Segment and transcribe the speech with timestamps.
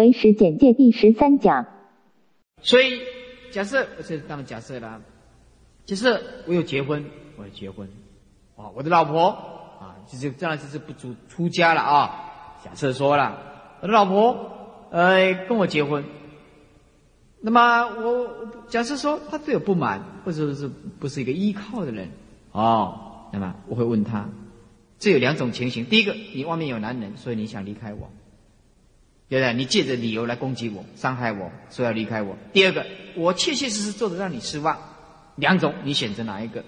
[0.00, 1.66] 为史简介第十三讲。
[2.62, 3.02] 所以
[3.50, 5.00] 假设，这当假设啦。
[5.84, 7.04] 假设我有结婚，
[7.36, 7.88] 我要结婚，
[8.56, 9.28] 啊，我的老婆
[9.80, 12.60] 啊，就是当然就是不出出家了啊。
[12.64, 13.38] 假设说了，
[13.80, 16.04] 我的老婆呃跟我结婚，
[17.40, 22.08] 那么我假设说他对我不满，或者是不是一个依靠的人，
[22.52, 24.28] 哦，那么我会问他，
[24.98, 28.10] 这有两种情形：第一个，你外面有男人，所以你想离开我。
[29.30, 29.54] 对不对？
[29.54, 32.36] 你借着理由来攻击我、伤害我，说要离开我。
[32.52, 32.84] 第二个，
[33.14, 34.76] 我切切实实做的让你失望。
[35.36, 36.64] 两种，你选择哪一个？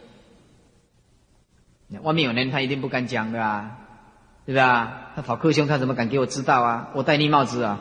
[2.03, 3.79] 外面有人，他一定不敢讲的啊，
[4.47, 5.11] 对吧？
[5.17, 6.91] 他讨克兄，他怎么敢给我知道啊？
[6.95, 7.81] 我戴绿帽子啊？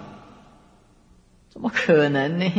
[1.50, 2.52] 怎么可能呢？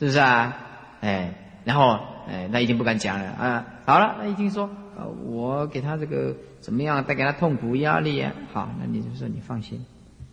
[0.00, 0.56] 是不是啊？
[1.00, 3.66] 哎，然后哎，那一定不敢讲了啊。
[3.86, 4.68] 好了，那已经说，
[4.98, 8.32] 呃，我给他这个怎么样，带给他痛苦、压力啊？
[8.52, 9.86] 好，那你就说你放心。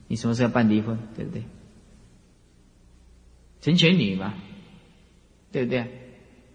[0.07, 0.97] 你什么时候要办离婚？
[1.15, 1.43] 对不对？
[3.61, 4.33] 成全你嘛，
[5.51, 5.87] 对不对？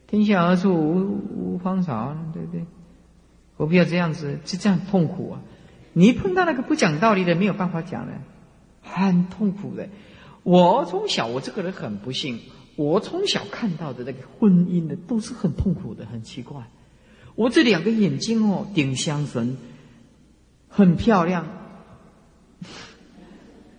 [0.07, 2.65] 天下何处无无芳草，对不对？
[3.57, 4.39] 何必要这样子？
[4.45, 5.43] 就这样痛苦啊！
[5.93, 8.13] 你碰到那个不讲道理的，没有办法讲的，
[8.83, 9.89] 很痛苦的。
[10.43, 12.41] 我从小，我这个人很不幸，
[12.77, 16.69] 我从小看到的那个婚姻的，都是很痛苦的，很奇怪。
[17.35, 19.57] 我这两个眼睛哦，顶香神，
[20.69, 21.47] 很漂亮。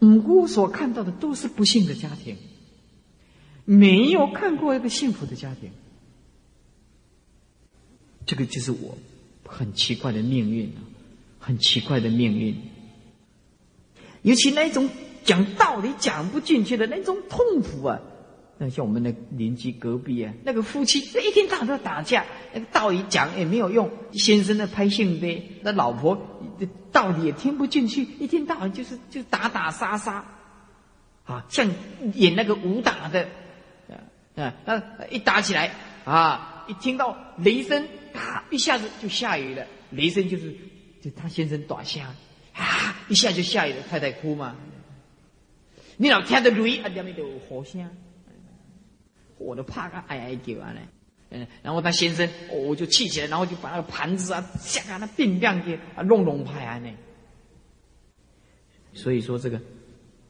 [0.03, 2.35] 五姑所看到的都是不幸的家庭，
[3.63, 5.71] 没有看过一个幸福的家庭。
[8.25, 8.97] 这个就是我
[9.45, 10.83] 很奇怪的命运啊，
[11.39, 12.55] 很奇怪的命运。
[14.21, 14.89] 尤其那种
[15.23, 18.01] 讲道理讲不进去的那种痛苦啊。
[18.69, 23.89] 像我们的邻居隔壁啊，那个夫妻一天到晚都打架，那个道理讲也没有用。
[24.11, 26.17] 先生的拍性的，那老婆
[26.91, 30.25] 道理也听不进去，一天到晚就是就打打杀杀，
[31.25, 31.69] 啊，像
[32.13, 33.27] 演那个武打的，
[34.35, 35.71] 啊，那一打起来
[36.05, 39.65] 啊，一听到雷声，啊，一下子就下雨了。
[39.89, 40.55] 雷声就是
[41.01, 42.13] 就他先生打下，
[42.53, 44.55] 啊，一下就下雨了，太太哭嘛。
[45.97, 47.87] 你老听到雷啊，下面有火声。
[49.37, 50.79] 我都怕他哎哎叫啊嘞，
[51.31, 56.89] 嗯，然后他先生，我就气起来，然后就把那个盘子啊，像啊那冰冰的啊弄弄拍啊呢。
[58.93, 59.59] 所以说这个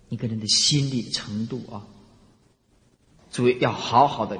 [0.10, 1.86] 一个人的心理程度啊，
[3.30, 4.40] 注意要好好的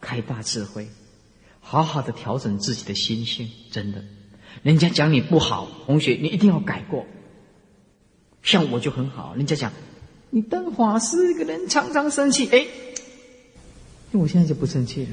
[0.00, 0.86] 开大智慧，
[1.60, 4.04] 好好的调整自己的心性，真的。
[4.62, 7.06] 人家讲你不好，同学你一定要改过。
[8.42, 9.72] 像我就很好，人家讲
[10.28, 12.66] 你当法师一个人常常生气，哎。
[14.18, 15.12] 我现在就不生气了。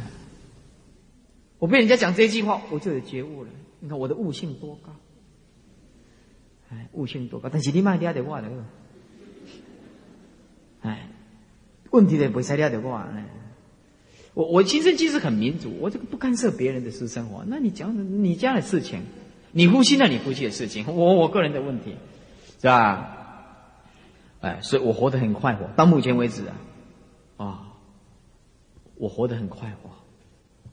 [1.60, 3.50] 我被人家讲这句话，我就有觉悟了。
[3.80, 4.92] 你看我的悟性多高，
[6.70, 7.50] 哎，悟性多高。
[7.52, 8.50] 但是你卖掉的话呢？
[10.82, 11.10] 哎，
[11.92, 13.24] 问题的不是掉的话呢？
[14.34, 17.44] 我我亲生其实很民主，我这个不干涉别人的私生活。
[17.48, 19.02] 那你讲你家的事情，
[19.52, 21.96] 你夫妻那你夫妻的事情，我我个人的问题，
[22.60, 23.16] 是吧？
[24.42, 26.56] 哎，所以我活得很快活，到目前为止啊，
[27.38, 27.67] 啊。
[28.98, 29.90] 我活得很快活，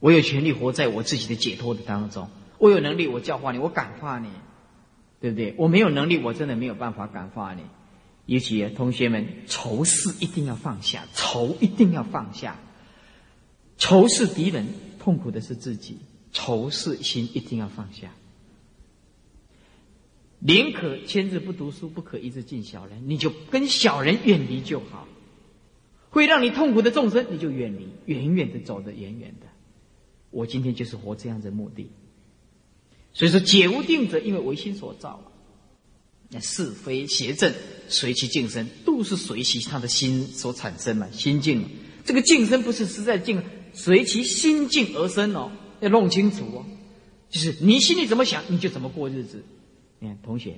[0.00, 2.28] 我有权利活在我自己的解脱的当中。
[2.58, 4.28] 我有能力，我教化你，我感化你，
[5.20, 5.54] 对不对？
[5.58, 7.62] 我没有能力，我真的没有办法感化你。
[8.26, 12.58] 尤其同学们，仇视一定要放下，仇一定要放下。
[13.76, 14.66] 仇视敌人，
[14.98, 15.98] 痛苦的是自己。
[16.32, 18.12] 仇视心一定要放下。
[20.38, 23.08] 宁可千日不读书，不可一日敬小人。
[23.08, 25.06] 你就跟小人远离就好。
[26.14, 29.48] 会让你痛苦的众生，你就远离，远远的走得远远的。
[30.30, 31.90] 我今天就是活这样的目的。
[33.12, 35.32] 所以说，解无定者，因为唯心所造。
[36.30, 37.52] 那是非邪正
[37.88, 41.08] 随其境生，都是随其他的心所产生嘛。
[41.10, 41.64] 心境，
[42.04, 43.42] 这个境身不是实在境，
[43.72, 45.50] 随其心境而生哦，
[45.80, 46.64] 要弄清楚哦。
[47.28, 49.42] 就是你心里怎么想，你就怎么过日子。
[49.98, 50.54] 你看，同学。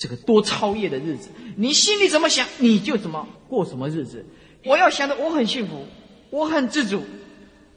[0.00, 4.24] 这个多超越的日子，你心里怎么想，你就怎么过什么日子。
[4.64, 5.84] 我要想的，我很幸福，
[6.30, 7.02] 我很自主，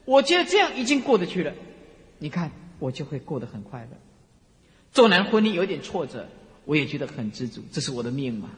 [0.06, 1.52] 我觉得这样已经过得去了。
[2.18, 3.98] 你看，我就会过得很快乐。
[4.90, 6.26] 纵然婚姻有点挫折，
[6.64, 8.48] 我也觉得很知足，这是我的命嘛。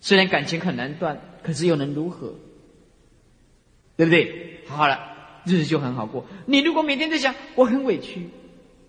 [0.00, 2.34] 虽然感情很难断，可是又能如何？
[3.96, 4.62] 对不对？
[4.66, 4.98] 好了，
[5.44, 6.26] 日子就很好过。
[6.46, 8.30] 你如果每天在想，我很委屈，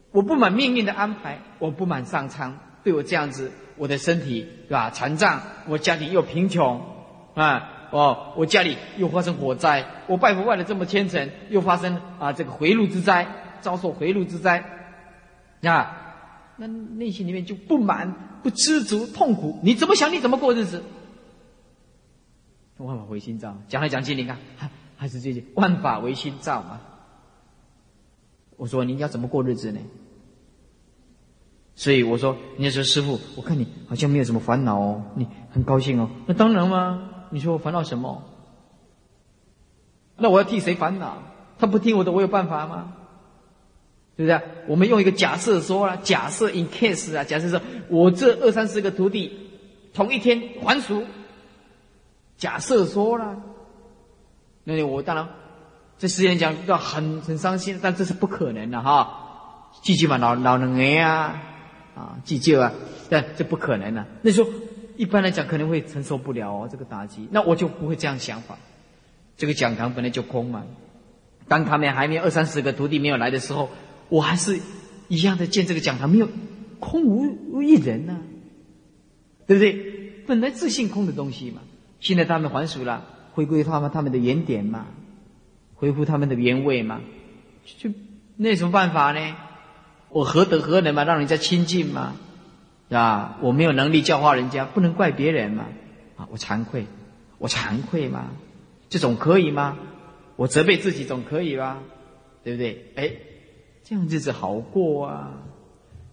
[0.10, 2.58] 我不满命运的安排，我不满上苍。
[2.84, 4.90] 对我这样子，我的身体是吧？
[4.90, 6.82] 残障，我家里又贫穷，
[7.34, 13.28] 啊，哦，我家里又发生火灾，我拜佛拜的这么虔诚，又发生啊这个回路之灾，
[13.62, 14.64] 遭受回路之灾，
[15.64, 16.16] 啊，
[16.58, 19.60] 那内心里面就不满、不知足、痛苦。
[19.64, 20.12] 你怎么想？
[20.12, 20.84] 你怎么过日子？
[22.78, 26.82] 万法唯心造，讲来讲去，你看还还是这句万法唯心造嘛。
[28.58, 29.80] 我说你要怎么过日子呢？
[31.76, 36.10] 所以我说，你说师傅，我看你好像没有什么烦恼哦，你很高兴哦。
[36.28, 38.24] 那当然嘛，你说我烦恼什么？
[40.18, 41.24] 那我要替谁烦恼？
[41.58, 42.94] 他不听我的，我有办法吗？
[44.16, 44.40] 对不对？
[44.68, 47.60] 我们用一个假设说了，假设 in case 啊，假设说
[47.90, 49.50] 我这二三十个徒弟
[49.96, 51.04] 同一天还俗，
[52.38, 53.42] 假设说了，
[54.64, 55.28] 那我当然
[55.98, 59.72] 这世间讲要很很伤心，但这是不可能的哈。
[59.82, 61.42] 记住嘛，老老人哎呀，
[61.96, 62.72] 啊，急救啊，
[63.10, 64.06] 但这不可能的。
[64.22, 64.50] 那时候
[64.98, 68.58] 一般来讲可能会承受不了哦，这个打击，那我就不会这样想法。
[69.38, 70.64] 这个讲堂本来就空嘛，
[71.48, 73.70] 当他们还没有二三十个徒弟没有来的时候。
[74.10, 74.60] 我还是
[75.08, 76.28] 一样的建这个讲堂，没有
[76.80, 78.20] 空无无一人呢，
[79.48, 79.74] 对不对？
[80.28, 81.62] 本来自信空的东西嘛，
[82.00, 84.86] 现在他们还俗了，回归他们他们的原点嘛，
[85.74, 87.02] 恢复他们的原位嘛，
[87.80, 87.90] 就
[88.36, 89.36] 那有什么办法呢？
[90.14, 92.16] 我何德何能嘛，让人家亲近嘛，
[92.88, 93.38] 是吧？
[93.42, 95.66] 我没有能力教化人家，不能怪别人嘛，
[96.16, 96.86] 啊，我惭愧，
[97.40, 98.32] 我惭愧嘛，
[98.90, 99.78] 这种可以吗？
[100.36, 101.80] 我责备自己总可以吧？
[102.44, 102.92] 对不对？
[102.96, 103.12] 哎。
[103.86, 105.44] 这样日子好过啊，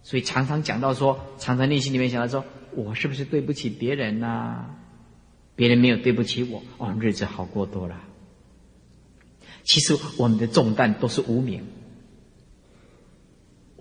[0.03, 2.43] 所以常常讲到说，常常内心里面想到说，
[2.75, 4.65] 我是不是对不起别人呐？
[5.55, 7.95] 别人没有对不起我，哦，日子好过多了。
[9.63, 11.63] 其实我们的重担都是无名，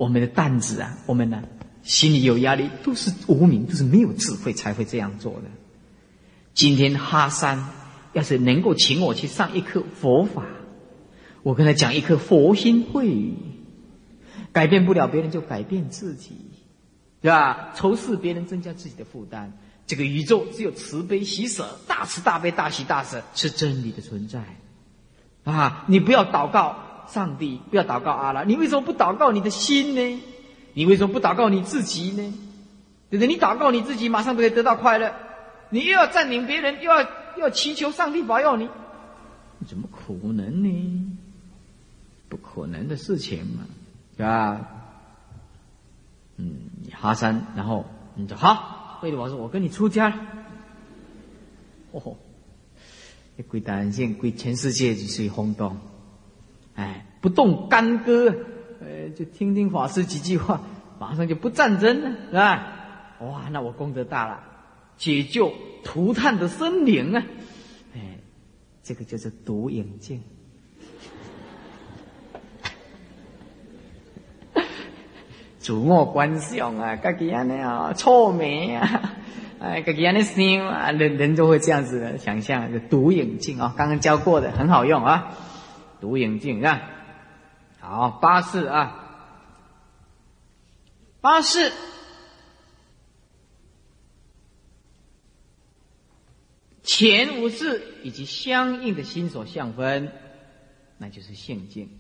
[0.00, 1.43] 我们的担子啊，我们呢
[1.82, 5.43] 心里有压力，都是无名，都是没有智慧才会这样做的。
[6.55, 7.69] 今天哈山
[8.14, 10.47] 要是能够请我去上一课佛法，
[11.43, 13.35] 我跟他讲一课佛心会。
[14.52, 16.32] 改变不了别人，就改变自己，
[17.20, 17.73] 对吧？
[17.76, 19.53] 仇视别人，增加自己的负担。
[19.87, 24.43] 这个宇宙只有慈悲喜舍，大慈大悲大喜大舍是真理的存在。
[25.44, 26.79] 啊，你不要祷告
[27.10, 30.22] 上帝，不要祷告阿拉，你为什么不祷告你的心呢？
[30.74, 32.32] 你为什么不祷告你自己呢？
[33.10, 33.26] 对不对？
[33.26, 35.12] 你祷告你自己，马上都可以得到快乐。
[35.70, 38.68] 你又要占领别人，又要又要祈求上帝保佑你，
[39.68, 41.16] 怎么可能呢？
[42.28, 43.64] 不可能的事情嘛。
[44.16, 44.60] 对吧，
[46.36, 46.60] 嗯，
[46.92, 47.84] 哈山，然后
[48.14, 50.16] 你说好，慧律法师，我跟你出家了。
[51.92, 52.16] 哦，
[53.36, 55.80] 这归单线，归全世界就是轰动，哎，
[57.20, 58.34] 不动干戈，
[58.81, 60.62] 呃，就听听法师几句话，
[60.99, 62.67] 马上就不战争了，是吧？
[63.20, 64.40] 哇，那我功德大了，
[64.96, 65.52] 解救
[65.84, 67.22] 涂炭的生灵啊！
[67.94, 68.19] 哎，
[68.82, 70.22] 这个就是独眼镜。
[75.58, 79.12] 自我观想啊，家己安尼啊，臭美啊，
[79.58, 85.34] 哎，家己安尼想啊，人人都会这样子的想象，就独眼镜啊，刚刚教过的，很好用啊，
[86.00, 86.81] 独眼镜啊，
[87.90, 89.34] 好，八四啊，
[91.20, 91.72] 八四，
[96.84, 100.12] 前五事以及相应的心所相分，
[100.98, 101.90] 那就是性境。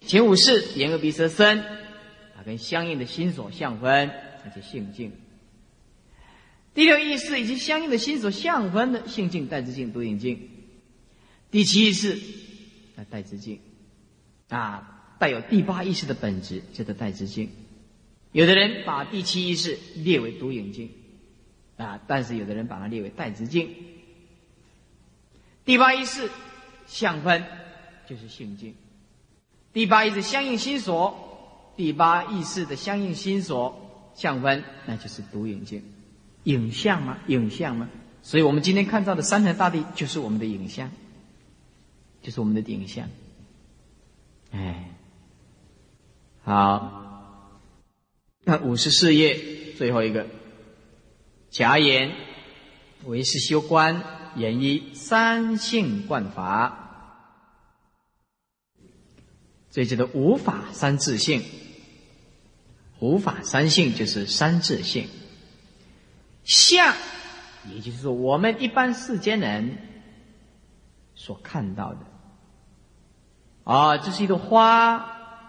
[0.00, 2.42] 前五事，眼耳鼻舌身啊。
[2.44, 4.10] 跟相应的心所相分，
[4.44, 5.12] 那就性境。
[6.74, 10.50] 第六意识以及相应的心所相分的性境、带之境、独影境。
[11.52, 12.18] 第七意识，
[12.96, 13.60] 那代之境，
[14.50, 17.50] 啊，带有第八意识的本质，叫做代之境。
[18.32, 20.90] 有的人把第七意识列为独影境，
[21.78, 23.74] 啊，但是有的人把它列为代之境。
[25.64, 26.30] 第八意识
[26.86, 27.44] 相分
[28.06, 28.74] 就是性境，
[29.72, 31.26] 第八意识相应心所。
[31.76, 35.82] 第八意识的相应心所相分，那就是独影境，
[36.42, 37.88] 影像嘛，影像嘛。
[38.22, 40.90] 所以我们今天看到的三层大地，就是我们的影像，
[42.20, 43.08] 就是我们的影像。
[44.50, 44.94] 哎，
[46.42, 47.60] 好，
[48.44, 50.26] 那五十四页最后一个，
[51.50, 52.12] 假言
[53.04, 54.02] 为是修观
[54.36, 57.26] 演一三性观法，
[59.70, 61.42] 这叫做无法三自性。
[63.02, 65.08] 无法三性就是三自性，
[66.44, 66.94] 相，
[67.72, 69.78] 也就是说我们一般世间人
[71.14, 72.00] 所看到的，
[73.64, 75.06] 啊，这是一朵花，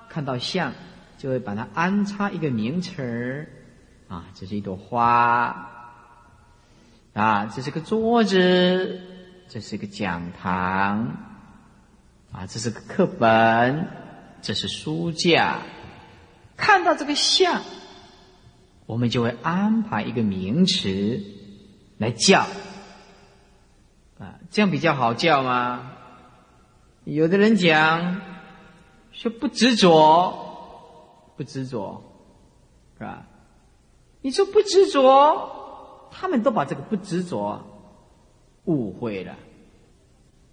[0.09, 0.73] 看到像
[1.17, 3.47] 就会把它安插一个名词儿，
[4.07, 5.69] 啊，这是一朵花，
[7.13, 9.01] 啊，这是个桌子，
[9.47, 11.15] 这是个讲堂，
[12.31, 13.87] 啊，这是个课本，
[14.41, 15.59] 这是书架。
[16.57, 17.61] 看到这个像，
[18.85, 21.23] 我们就会安排一个名词
[21.97, 22.41] 来叫
[24.19, 25.90] 啊这样比较好叫吗？
[27.03, 28.21] 有的人讲
[29.11, 32.03] 说不执着，不执着，
[32.97, 33.25] 是吧？
[34.21, 37.65] 你说不执着，他们都把这个不执着
[38.65, 39.35] 误会了，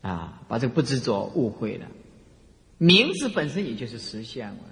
[0.00, 1.86] 啊，把这个不执着误会了。
[2.78, 4.64] 名字本身也就是实相啊。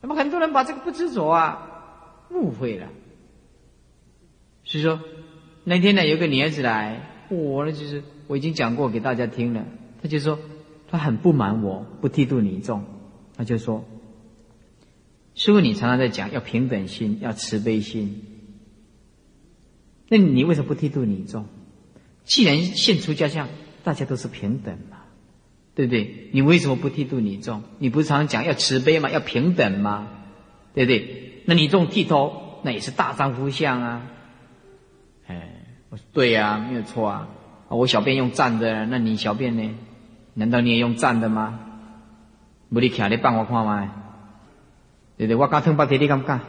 [0.00, 2.88] 那么很多人把这个不执着啊误会了。
[4.64, 4.98] 所以说
[5.64, 9.64] 那天呢，有个女孩子来，我呢就是我已经讲过给大家听了，
[10.02, 10.38] 她就说
[10.94, 12.84] 他很不满我不剃度女众，
[13.36, 13.84] 他就说。
[15.34, 18.22] 师傅，你常常在讲要平等心，要慈悲心。
[20.08, 21.46] 那你为什么不剃度你众？
[22.22, 23.48] 既然现出家相，
[23.82, 24.98] 大家都是平等嘛，
[25.74, 26.28] 对不对？
[26.30, 27.64] 你为什么不剃度你众？
[27.80, 29.10] 你不是常常讲要慈悲吗？
[29.10, 30.06] 要平等吗？
[30.74, 31.42] 对不对？
[31.46, 34.06] 那你众剃头，那也是大丈夫相啊。
[35.26, 37.28] 哎，我说对呀，没有错啊。
[37.68, 39.74] 我小便用站的，那你小便呢？
[40.34, 41.60] 难道你也用站的吗？
[42.72, 43.92] 不，你徛你帮我看吗？
[45.16, 46.40] 对对，我刚听不听你干不干？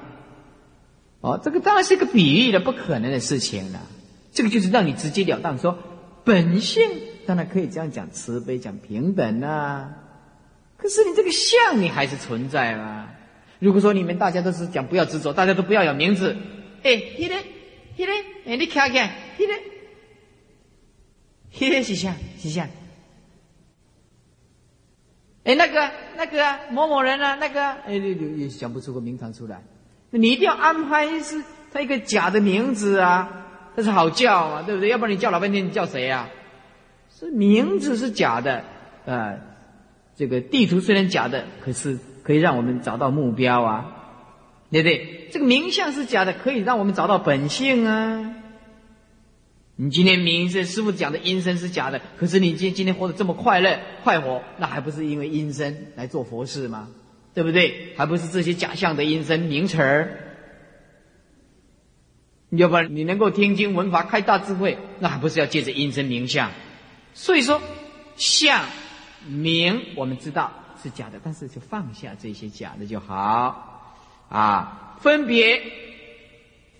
[1.22, 3.80] 哦，这个当然是一个比喻的，不可能的事情了。
[4.32, 5.77] 这个就是让你直截了当说，
[6.24, 6.84] 本性
[7.27, 9.92] 当然可以这样讲，慈悲讲平等啊。
[10.77, 13.10] 可是你这个相，你还是存在嘛。
[13.60, 16.36] 如果说你们大家都是讲不要执着，大家都不要有名字，
[16.84, 17.36] 哎，迄个，
[17.98, 18.12] 迄个，
[18.46, 19.54] 哎，你看看，迄个，
[21.54, 22.13] 迄个是啥？
[22.39, 22.68] 是啥？
[25.46, 29.64] 哎，那个、那个，某某人啊，那个，哎，也也想不出个名堂出来。
[30.10, 34.90] 你一定要安排是他一个假的名字啊，这是好叫啊，对不对？
[34.90, 36.28] 要不然你叫老半天，你叫谁啊？
[37.18, 38.64] 是名字是假的，
[39.06, 39.36] 啊，
[40.16, 43.86] 这个地图虽然假的，可是可以让我们找到目标啊，
[44.72, 45.30] 对不对？
[45.32, 48.34] 这个名相是假的，可以让我们找到本性啊。
[49.77, 56.88] 你今天名声师傅讲的阴身是假的，可是你今今天活得这么快乐快活，那还不是因为阴身来做佛事吗？
[57.34, 57.94] 对不对？
[57.98, 60.22] 还不是这些假象的阴身名词儿？
[62.51, 66.51] 要不然你能够听经闻法开大智慧，那还不是要借着阴身名相？
[67.13, 67.62] 所以说
[68.15, 68.63] 相
[69.27, 73.91] 名我们知道是假的，但是就放下这些假的就好
[74.29, 74.98] 啊。
[75.01, 75.58] 分别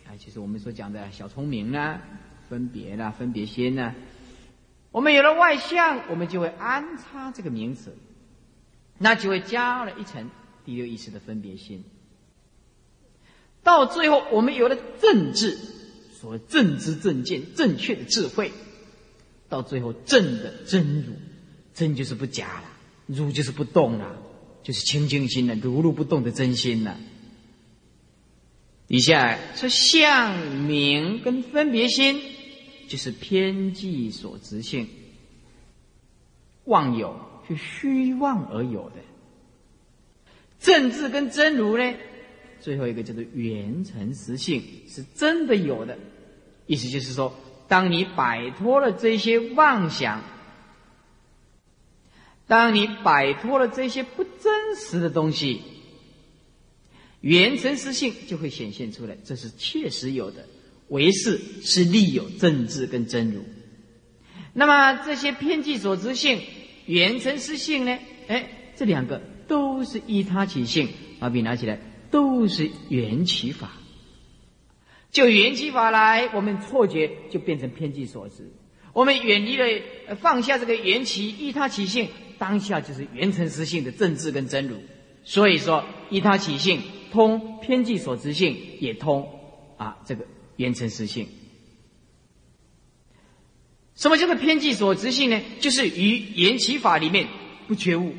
[0.07, 1.99] 啊，就是我们所讲的小聪明呢。
[2.55, 3.93] 分别啦，分别心呢？
[4.93, 7.93] 我们有了外相，我们就会安插这个名词，
[8.97, 10.31] 那就会加了一层
[10.63, 11.83] 第六意识的分别心。
[13.62, 15.57] 到最后，我们有了正智，
[16.13, 18.53] 所谓正知正见，正确的智慧。
[19.50, 21.12] 到最后，正的真如，
[21.74, 22.69] 真就是不假了，
[23.05, 24.15] 如就是不动了，
[24.63, 26.97] 就是清净心了，如如不动的真心了。
[28.88, 32.21] 底下说相名跟分别心。
[32.87, 34.87] 就是偏计所执性，
[36.65, 38.95] 妄有是虚妄而有的。
[40.59, 41.93] 政治跟真如呢，
[42.59, 45.97] 最后一个叫做缘成实性，是真的有的。
[46.65, 47.35] 意思就是说，
[47.67, 50.23] 当你摆脱了这些妄想，
[52.47, 55.61] 当你摆脱了这些不真实的东西，
[57.21, 60.47] 缘成实性就会显现出来，这是确实有的。
[60.87, 63.43] 为是是利有正智跟真如，
[64.53, 66.41] 那么这些偏计所知性、
[66.85, 67.97] 缘成失性呢？
[68.27, 70.89] 哎，这两个都是依他起性，
[71.19, 71.79] 把笔拿起来，
[72.11, 73.71] 都是缘起法。
[75.11, 78.51] 就缘起法来，我们错觉就变成偏计所知。
[78.93, 84.77] 我们远离了放下这个缘起依他起性，当下就是缘成实性的正智跟真如。
[85.23, 89.27] 所以说，依他起性通偏计所知性，也通
[89.77, 90.25] 啊这个。
[90.57, 91.27] 缘成实性，
[93.95, 95.41] 什么叫做偏计所执性呢？
[95.59, 97.27] 就是于缘起法里面
[97.67, 98.13] 不觉悟，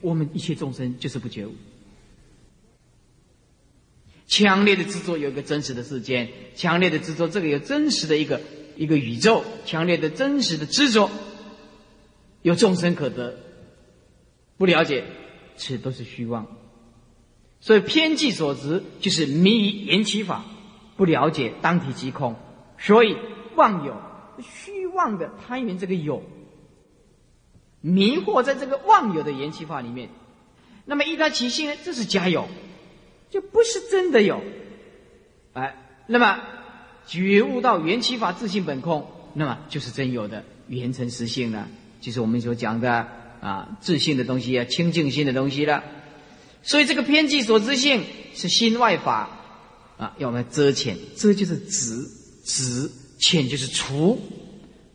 [0.00, 1.54] 我们一切众生就是不觉悟。
[4.26, 8.40] 强烈的执着有个真实的世间，强烈的执着这个有真实的一个
[8.76, 11.10] 一个宇宙，强烈的真实的执着
[12.42, 13.38] 有众生可得，
[14.56, 15.04] 不了解，
[15.56, 16.46] 此都是虚妄。
[17.60, 20.44] 所以偏计所执就是迷于缘起法。
[21.00, 22.36] 不了解当体即空，
[22.76, 23.16] 所以
[23.56, 23.96] 妄有
[24.42, 26.22] 虚妄的贪缘这个有
[27.80, 30.10] 迷惑在这个妄有的缘起法里面，
[30.84, 31.76] 那么依他起性呢？
[31.82, 32.46] 这是假有，
[33.30, 34.42] 就不是真的有。
[35.54, 35.74] 哎，
[36.06, 36.38] 那么
[37.06, 41.66] 觉悟到缘起法自性本空，那么就是真有的缘成实性了，
[42.02, 43.08] 就是我们所讲的
[43.40, 45.82] 啊自性的东西啊清净心的东西了。
[46.62, 48.04] 所以这个偏计所知性
[48.34, 49.38] 是心外法。
[50.00, 52.08] 啊，要来遮浅，遮就是止，
[52.42, 54.18] 止浅就是除，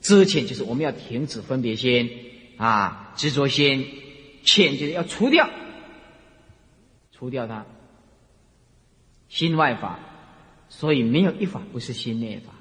[0.02, 2.10] 遮浅就是我们要停止分别心
[2.58, 3.86] 啊，执着心，
[4.44, 5.48] 浅就是要除掉，
[7.12, 7.68] 除掉它。
[9.30, 10.00] 心外法，
[10.70, 12.54] 所以没有一法不是心内法，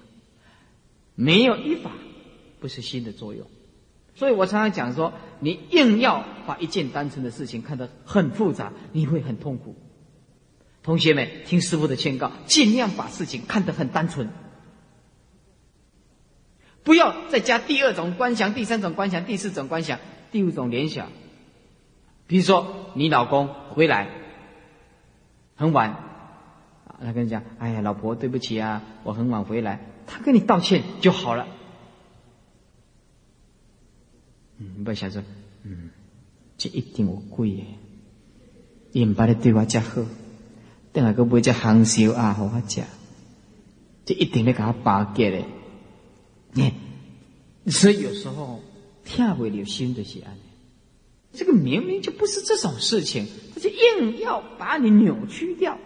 [1.15, 1.93] 没有一法
[2.61, 3.47] 不是心的作用。
[4.17, 9.77] 所以我常常讲说，你硬要把一件单纯的事情看得很复杂，你会很痛苦。
[10.85, 14.29] 同学们，听师傅的劝告，尽量把事情看得很单纯，
[16.85, 19.99] 不要再加第二种观想、第三种观想、第四种观想、
[20.31, 21.11] 第五种联想。
[22.27, 24.09] 比如说，你老公回来
[25.57, 25.97] 很晚。
[27.01, 31.49] 他跟你讲：“哎呀，老婆，对不起啊，我很晚回来。”他跟你道歉就好了。
[34.59, 35.23] 嗯，你不要想说，
[35.65, 35.91] 嗯，
[36.57, 37.65] 这一定我贵耶，
[38.93, 40.03] 也唔把你对我加好，
[40.95, 42.85] 等下个买只红烧鸭好我吃，
[44.07, 45.45] 这一定要给他巴结嘞。
[46.53, 46.73] 你，
[47.67, 48.63] 所以有时候
[49.05, 50.39] 跳不了心的是安，
[51.33, 55.77] 这个明明就不是这种事情，他就硬要把你扭曲掉。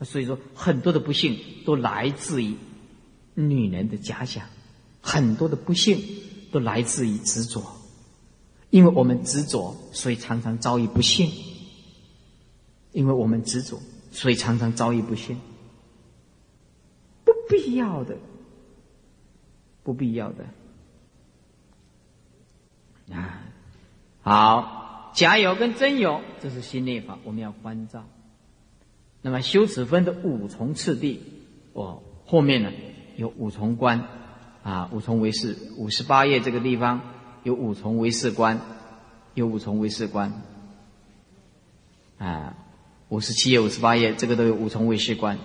[0.00, 2.56] 所以说，很多的不幸都来自于
[3.34, 4.46] 女人的假想，
[5.00, 6.02] 很多的不幸
[6.50, 7.62] 都来自于执着，
[8.70, 11.30] 因为我们执着，所以常常遭遇不幸；
[12.98, 13.78] 因为我们执着，
[14.10, 15.38] 所以常常遭遇不幸。
[17.24, 18.16] 不必要的，
[19.84, 20.44] 不必要的
[23.14, 23.44] 啊！
[24.20, 28.04] 好，假有跟真有，这是心内法，我们要关照。
[29.22, 31.22] 那么修此分的五重次第，
[31.74, 32.72] 哦，后面呢
[33.16, 34.08] 有五重观，
[34.64, 37.00] 啊，五重为是五十八页这个地方
[37.44, 38.60] 有五重为是观，
[39.34, 40.42] 有五重为是观，
[42.18, 42.56] 啊，
[43.08, 45.38] 五十七页、五十八页这个都有五重为是观。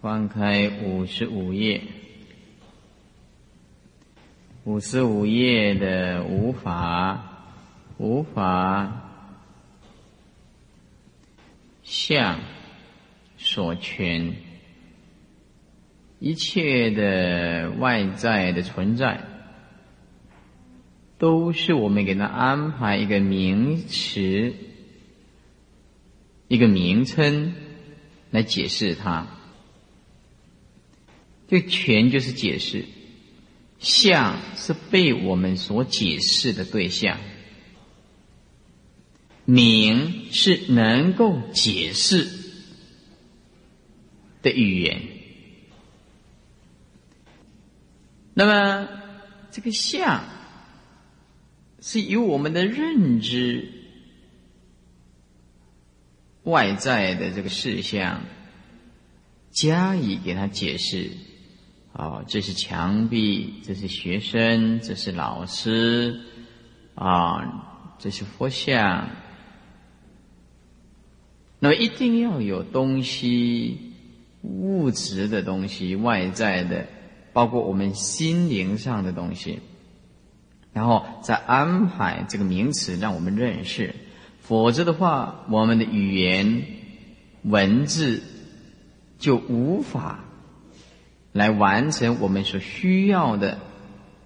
[0.00, 1.82] 翻开五十五页，
[4.64, 7.48] 五十五页的无法，
[7.98, 8.98] 无法。
[11.82, 12.38] 相
[13.36, 14.34] 所全，
[16.20, 19.20] 一切的外在的存在，
[21.18, 24.54] 都是我们给他安排一个名词、
[26.52, 27.54] 一个名称
[28.30, 29.26] 来解释它。
[31.48, 32.84] 这个全就是解释，
[33.78, 37.18] 相是被我们所解释的对象。
[39.46, 42.28] 名是能够解释
[44.42, 45.00] 的语言，
[48.34, 48.88] 那么
[49.50, 50.22] 这个相
[51.80, 53.81] 是由我们的认知
[56.44, 58.22] 外在的这个事项
[59.50, 61.10] 加以给他解释。
[61.94, 66.22] 啊，这是墙壁，这是学生，这是老师，
[66.94, 69.10] 啊，这是佛像。
[71.58, 73.92] 那么一定要有东西，
[74.40, 76.86] 物质的东西，外在的，
[77.34, 79.60] 包括我们心灵上的东西，
[80.72, 83.94] 然后再安排这个名词让我们认识，
[84.52, 86.64] 否则的话，我们的语言
[87.42, 88.22] 文字
[89.18, 90.26] 就无法
[91.32, 93.60] 来完成我们所需要的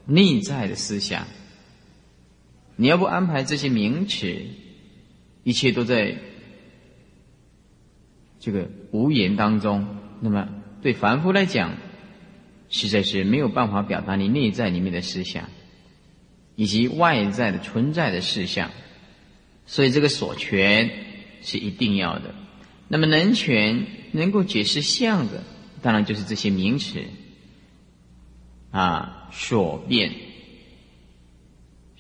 [0.05, 1.29] 内在的思想。
[2.75, 4.37] 你要不安排这些名词，
[5.45, 6.17] 一切都在。
[8.41, 9.87] 这个无言当中，
[10.21, 10.49] 那么
[10.83, 11.77] 对凡夫来讲，
[12.69, 15.45] 实在是没有办法表达你内在里面的思想，
[16.57, 18.73] 以及外在的存在的事项，
[19.67, 20.91] 所以这个所权
[21.43, 22.35] 是一定要的。
[22.89, 25.43] 那么能权能够解释相的，
[25.83, 27.03] 当然就是这些名词
[28.71, 30.13] 啊，所变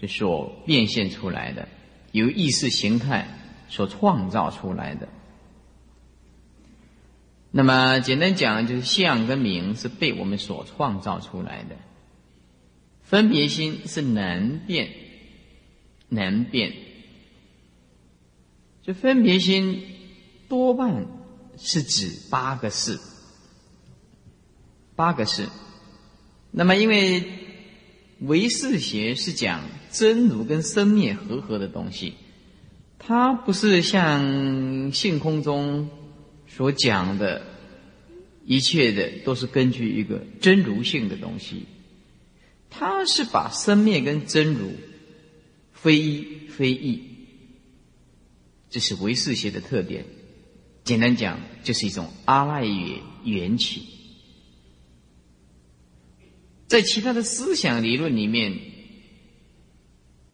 [0.01, 1.69] 是所变现出来的，
[2.13, 3.27] 由意识形态
[3.69, 5.09] 所创造出来的。
[7.51, 11.77] 那么简单讲，就是相跟名是被我们所创造出来的，
[13.03, 14.91] 分别心是能变，
[16.09, 16.73] 能变。
[18.87, 19.83] 这分别心
[20.49, 21.07] 多半
[21.59, 23.01] 是指八个事，
[24.95, 25.49] 八个事。
[26.53, 27.25] 那么因为
[28.21, 32.15] 唯识学是讲真如跟生灭合合的东西，
[32.97, 35.91] 它不是像性空中。
[36.49, 37.43] 所讲的
[38.45, 41.67] 一切的都是根据一个真如性的东西，
[42.71, 44.71] 它是把生灭跟真如
[45.73, 47.03] 非一非异，
[48.71, 50.05] 这是唯识学的特点。
[50.85, 53.87] 简单讲，就是一种阿赖耶缘起。
[56.69, 58.59] 在其他的思想理论里面，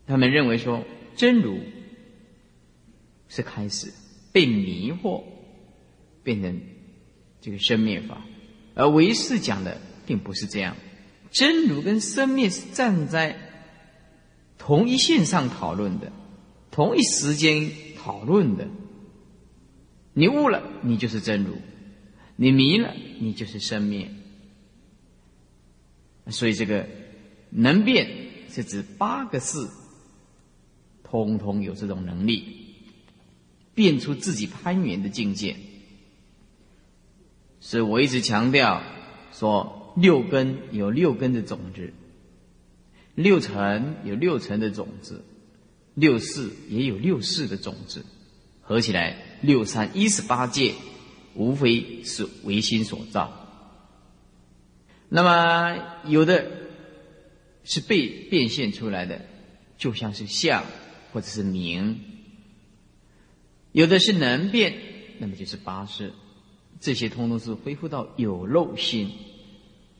[0.06, 0.84] 他们认为说
[1.16, 1.60] 真如
[3.28, 3.92] 是开始
[4.32, 5.24] 被迷惑，
[6.22, 6.60] 变成
[7.40, 8.24] 这个生灭法，
[8.74, 10.76] 而唯识讲的并不是这样，
[11.30, 13.38] 真如跟生灭是站在
[14.58, 16.12] 同一线上讨论的，
[16.70, 17.70] 同一时间
[18.02, 18.66] 讨论的。
[20.12, 21.54] 你悟了，你就是真如；
[22.36, 24.10] 你迷了，你就是生灭。
[26.26, 26.88] 所以，这个
[27.50, 28.08] 能变
[28.48, 29.70] 是指八个字，
[31.04, 32.74] 通通有这种能力，
[33.74, 35.56] 变出自己攀缘的境界。
[37.60, 38.82] 所以我一直强调
[39.32, 41.92] 说，六根有六根的种子，
[43.14, 45.24] 六尘有六尘的种子，
[45.94, 48.04] 六世也有六世的种子，
[48.62, 50.74] 合起来六三一十八界，
[51.34, 53.38] 无非是唯心所造。
[55.08, 55.76] 那么
[56.06, 56.50] 有的
[57.64, 59.20] 是被变现出来的，
[59.76, 60.64] 就像是相
[61.12, 61.96] 或者是名；
[63.72, 64.74] 有的是能变，
[65.18, 66.12] 那么就是八识。
[66.80, 69.10] 这些通通是恢复到有漏心，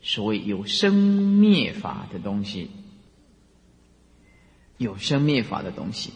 [0.01, 2.71] 所谓有生灭法的东西，
[4.83, 6.13] 有生灭法的东西。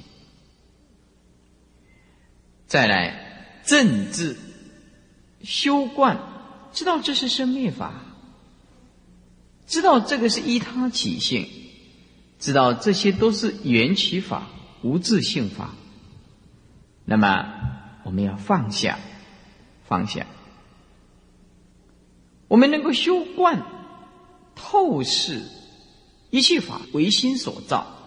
[2.67, 4.37] 再来正治
[5.43, 6.19] 修观，
[6.73, 8.03] 知道这是生灭法。
[9.67, 11.49] 知道这个是依他起性，
[12.39, 14.47] 知道这些都是缘起法、
[14.83, 15.75] 无自性法。
[17.05, 17.53] 那么
[18.05, 18.99] 我们要放下，
[19.89, 20.27] 放下。
[22.47, 23.65] 我们能够修观、
[24.55, 25.43] 透视
[26.31, 28.06] 一切法为心所造，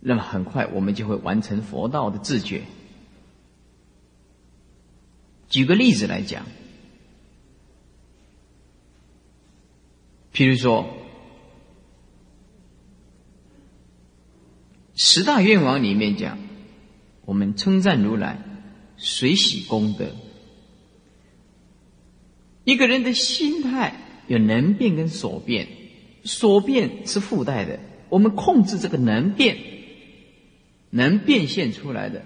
[0.00, 2.62] 那么很快我们就会完成佛道的自觉。
[5.48, 6.46] 举个例子来讲。
[10.32, 10.86] 譬如说，
[14.94, 16.38] 十大愿望里面讲，
[17.24, 18.38] 我们称赞如来
[18.98, 20.14] 随喜功德。
[22.64, 23.94] 一个人的心态
[24.26, 25.68] 有能变跟所变，
[26.24, 27.80] 所变是附带的，
[28.10, 29.56] 我们控制这个能变，
[30.96, 32.24] 能变现出来的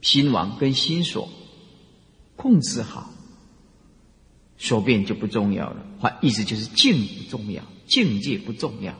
[0.00, 1.28] 心王跟心所，
[2.36, 3.10] 控制好。
[4.58, 8.96] 所变就不重要了，话意思就是境不重要，境界不重要。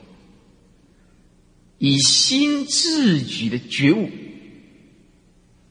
[1.77, 4.09] 以心自举的觉悟，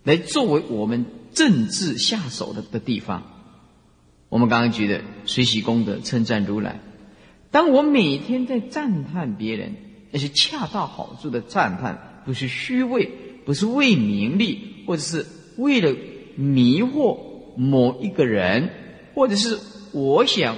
[0.02, 3.22] 来作为我们政治下手的的地方。
[4.30, 6.80] 我们刚刚举的随喜功德，称赞如来。
[7.50, 9.74] 当我每天在赞叹别人，
[10.12, 13.10] 那些恰到好处的赞叹，不是虚伪，
[13.44, 15.92] 不是为名利，或者是为了
[16.36, 17.18] 迷惑
[17.56, 18.70] 某一个人，
[19.14, 19.58] 或者是。
[19.94, 20.56] 我想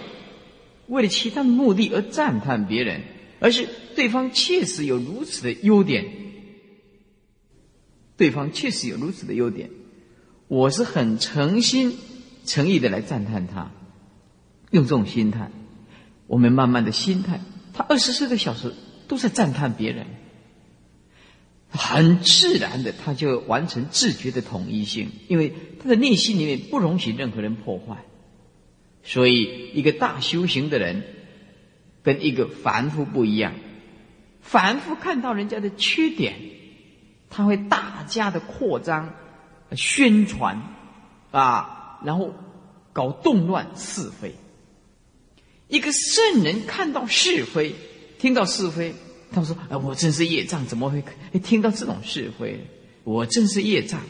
[0.87, 3.01] 为了其他的目的而赞叹别人，
[3.41, 6.05] 而是对方确实有如此的优点，
[8.17, 9.71] 对方确实有如此的优点，
[10.47, 11.99] 我是很诚心
[12.47, 13.73] 诚意的来赞叹他，
[14.71, 15.51] 用这种心态，
[16.29, 17.41] 我们慢慢的心态，
[17.73, 18.73] 他二十四个小时
[19.09, 20.07] 都在赞叹别人，
[21.71, 28.05] 很自然的他就完成自觉的统一性，因为他的内心里面不容许任何人破坏。
[29.03, 31.03] 所以，一个大修行的人
[32.03, 33.53] 跟一个凡夫不一样。
[34.41, 36.35] 凡夫看到人家的缺点，
[37.29, 39.15] 他会大加的扩张、
[39.73, 40.63] 宣传
[41.31, 42.33] 啊，然后
[42.93, 44.35] 搞动乱是非。
[45.69, 47.75] 一个圣人看到是非，
[48.25, 48.95] 听到是非，
[49.31, 51.05] 他们说：“哎，我真是业障，怎么会
[51.41, 52.67] 听到这种是非？
[53.03, 54.01] 我真是业障。”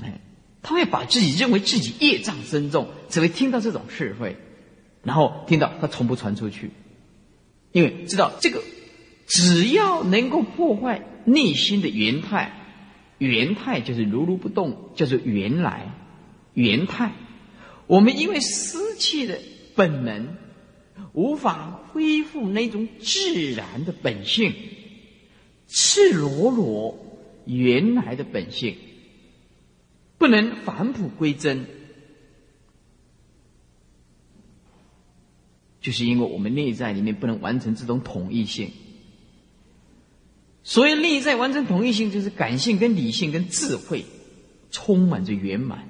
[0.00, 0.18] 哎。
[0.62, 4.36] 他会把自己认为自己业障深重，只会听到这种是非，
[5.02, 6.70] 然后听到他从不传出去，
[7.70, 8.62] 因为知道这个
[9.26, 12.52] 只要能够破坏内心的原态，
[13.18, 15.92] 原态就是如如不动，叫做原来
[16.54, 17.12] 原态。
[17.86, 19.36] 我们因为失去了
[19.76, 20.34] 本能，
[21.16, 24.52] 无法恢复那种自然的本性，
[25.66, 26.98] 赤裸裸
[27.46, 28.76] 原来的本性。
[30.18, 31.64] 不能返璞归真，
[35.80, 38.70] 就是因为我们内在里面不能完成这种统一性。
[40.64, 44.04] 所以内在完成统一性，就是感性跟理性跟智慧
[44.70, 45.88] 充满着圆满。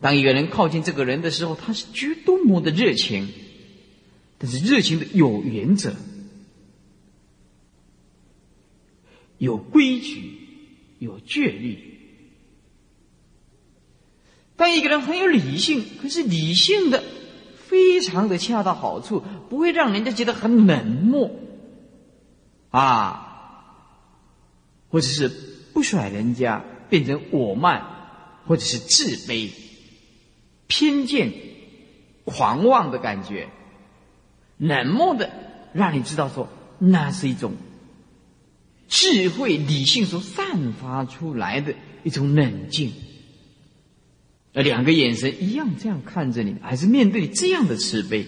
[0.00, 3.28] 当一个人靠近这个人的时候，他是绝多么的热情，
[4.38, 5.94] 但是热情的有原则、
[9.38, 10.38] 有规矩、
[10.98, 11.94] 有戒律。
[14.56, 17.04] 当一个人很有理性，可是理性的
[17.68, 21.30] 非常的恰到好处，不会让人家觉得很冷漠
[22.70, 23.74] 啊，
[24.88, 25.28] 或者是
[25.74, 27.84] 不甩人家，变成我慢，
[28.46, 29.50] 或者是自卑、
[30.66, 31.32] 偏见、
[32.24, 33.50] 狂妄的感觉，
[34.58, 35.30] 冷漠的
[35.72, 37.54] 让你知道说，那是一种
[38.88, 42.92] 智慧理性所散发出来的一种冷静。
[44.52, 48.26] 呃，两个眼神一样，这样看着你，还是面对这样的慈悲，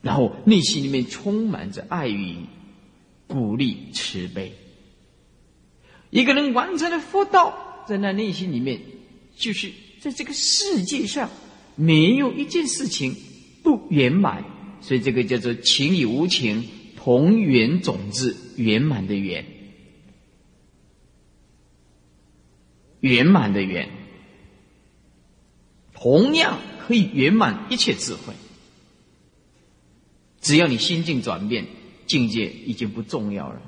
[0.00, 2.36] 然后内心里面充满着爱与
[3.26, 4.54] 鼓励、慈悲。
[6.08, 8.80] 一个人完成了佛道，在那内心里面，
[9.36, 11.28] 就是在这个世界上
[11.74, 13.14] 没有一件事情
[13.66, 14.44] 不圆满，
[14.80, 19.44] 所以这个叫做情与无情同源种子圆满的圆，
[23.00, 23.88] 圆满的圆。
[25.94, 28.34] 同样可以圆满一切智慧。
[30.40, 31.66] 只要你心境转变，
[32.06, 33.60] 境界已经不重要了。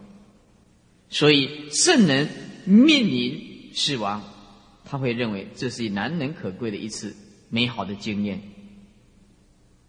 [1.09, 2.29] 所以圣人
[2.67, 4.23] 面临死亡，
[4.85, 7.17] 他会认为这是难能可贵的一次
[7.51, 8.41] 美好的经验。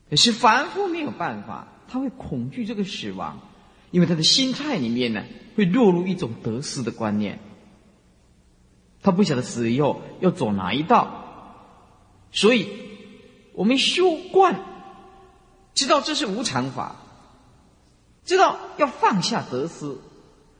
[0.09, 3.39] 可是凡夫没有办法，他会恐惧这个死亡，
[3.91, 5.23] 因为他的心态里面呢，
[5.55, 7.39] 会落入一种得失的观念。
[9.01, 11.25] 他不晓得死以后要走哪一道。
[12.31, 12.67] 所以，
[13.53, 14.59] 我们修观，
[15.73, 16.95] 知道这是无常法，
[18.25, 19.95] 知道要放下得失，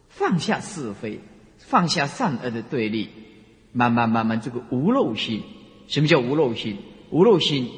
[0.09, 1.19] 放下是非，
[1.57, 3.09] 放下善恶的对立，
[3.71, 5.43] 慢慢慢慢，这个无漏心，
[5.87, 6.77] 什么叫无漏心？
[7.11, 7.69] 无漏心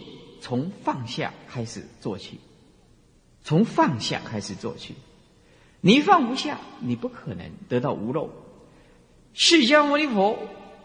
[0.42, 2.40] 从放下开始做起，
[3.44, 4.96] 从放下开始做起。
[5.80, 8.30] 你放不下，你不可能得到无漏。
[9.34, 10.38] 释迦牟尼佛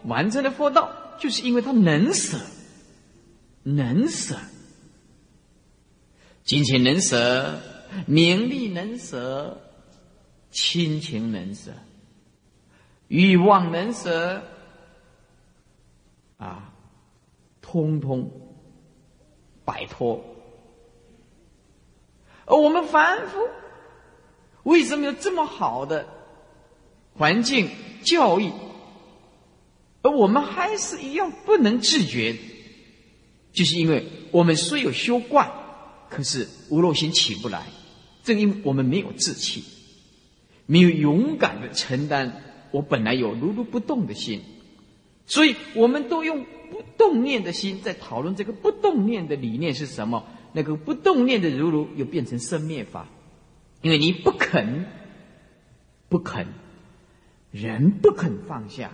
[0.03, 2.39] 完成了佛道，就是因为他能舍。
[3.63, 4.37] 能舍，
[6.45, 7.59] 金钱能舍，
[8.05, 9.59] 名利能舍，
[10.51, 11.73] 亲情能舍，
[13.09, 14.41] 欲望能舍，
[16.37, 16.73] 啊，
[17.61, 18.31] 通通
[19.67, 20.23] 摆脱。
[22.45, 23.41] 而我们凡夫，
[24.63, 26.07] 为什么有这么好的
[27.13, 27.69] 环境
[28.03, 28.49] 教育，
[30.01, 32.37] 而我们还是一样不能自觉？
[33.51, 35.51] 就是因为我们虽有修观，
[36.09, 37.65] 可是无漏心起不来，
[38.23, 39.65] 正因为我们没有志气，
[40.65, 44.41] 没有勇敢的承担我本来有如如不动的心，
[45.27, 50.25] 所以我们都用不动念的心在讨论这个不动念的理念是什么。
[50.53, 53.07] 那个不动念的如如又变成生灭法，
[53.81, 54.87] 因为你不肯，
[56.09, 56.47] 不肯，
[57.51, 58.91] 人不肯放下。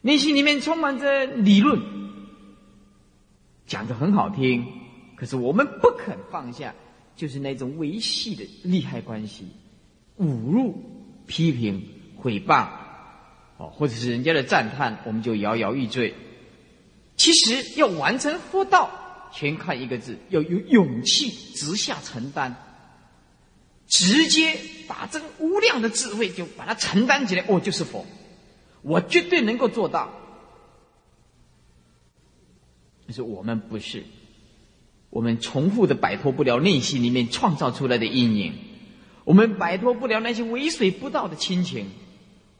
[0.00, 1.80] 内心里面充满着理论，
[3.66, 4.66] 讲的很好听，
[5.14, 6.74] 可是我们不肯放下，
[7.14, 9.46] 就是那种维系的利害关系，
[10.18, 10.74] 侮辱、
[11.26, 11.86] 批评、
[12.20, 12.68] 诽谤，
[13.70, 16.14] 或者是人家的赞叹，我们就摇摇欲坠。
[17.16, 18.90] 其实要完成佛道，
[19.32, 22.54] 全看一个字：要有勇气，直下承担，
[23.86, 28.04] 直接把这个无量的智慧就把它承担起来，我就是佛。
[28.82, 30.10] 我绝对能够做到，
[33.06, 34.02] 但是我们不是，
[35.08, 38.54] 我们重复的摆脱不了内心里面创造出来的阴影，
[39.22, 41.86] 我们摆脱不了那些为水不到的亲情，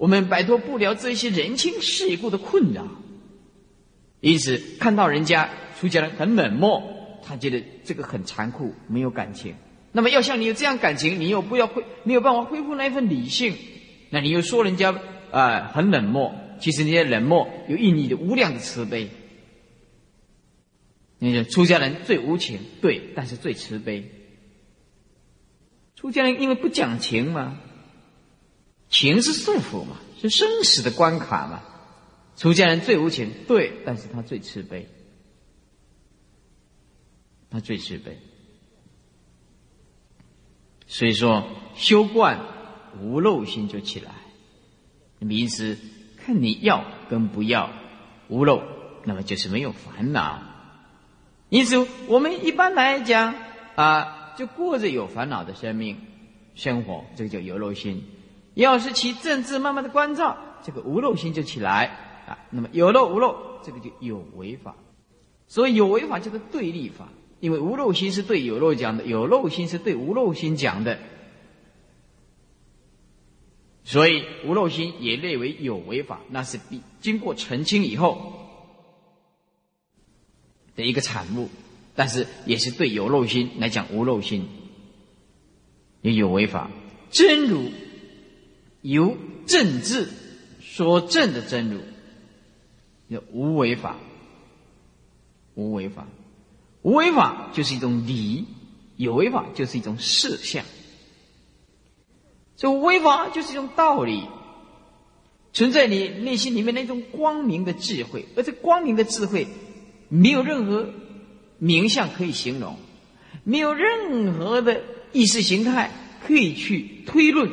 [0.03, 2.88] 我们摆脱不了这些人情世故的困扰，
[4.19, 6.83] 因此看到人家出家人很冷漠，
[7.25, 9.55] 他觉得这个很残酷，没有感情。
[9.93, 13.55] 那么要像你有这样感情，你又不要恢，没有办法恢复那一份理性，
[14.11, 14.93] 那你又说人家。
[15.31, 16.35] 啊，很冷漠。
[16.61, 19.09] 其实那些冷漠有印你的无量的慈悲。
[21.21, 24.11] 你说出家人最无情，对，但是最慈悲。
[25.95, 27.61] 出家人因为不讲情嘛，
[28.93, 31.63] 情是束缚嘛，是生死的关卡嘛。
[32.37, 34.89] 出家人最无情，对，但是他最慈悲，
[37.51, 38.19] 他最慈悲。
[40.87, 42.41] 所以说，修观
[43.01, 44.13] 无漏心就起来。
[45.19, 45.79] 名词
[46.19, 47.71] 看你要跟不要，
[48.29, 48.63] 无漏，
[49.05, 50.43] 那么就是没有烦恼。
[51.49, 53.35] 因此，我们一般来讲
[53.75, 55.99] 啊，就过着有烦恼的生命
[56.55, 58.05] 生活，这个叫有漏心。
[58.55, 61.87] 要是其政治慢慢的关照，这个无漏心就起来
[62.27, 62.38] 啊。
[62.51, 64.75] 那么有漏无漏，这个就有违法。
[65.47, 67.09] 所以有违法叫做对立法，
[67.41, 70.99] 因为无漏心是对有漏讲的，有漏心是对无漏心讲的。
[73.85, 78.33] 所以无漏心也列为有违法，那是必经过澄清以后
[80.77, 81.51] 的一个产物，
[81.97, 84.49] 但是也是对有漏心来讲无漏心
[86.01, 86.71] 也有违法。
[87.11, 87.71] 真如
[88.83, 89.16] 由
[89.47, 90.09] 正智
[90.61, 91.81] 所证的真如，
[93.09, 93.97] 有无为法，
[95.55, 96.07] 无为法，
[96.83, 98.45] 无为法就是一种理，
[98.97, 100.64] 有为法就是一种事相。
[102.57, 104.25] 这微法就是一种道理，
[105.53, 109.47] 存在你内心里面那种光明的智慧，而这光明的智慧
[110.09, 110.88] 没有任何
[111.59, 112.77] 名相可以形容，
[113.45, 115.90] 没有任何的意识形态
[116.27, 117.51] 可以去推论、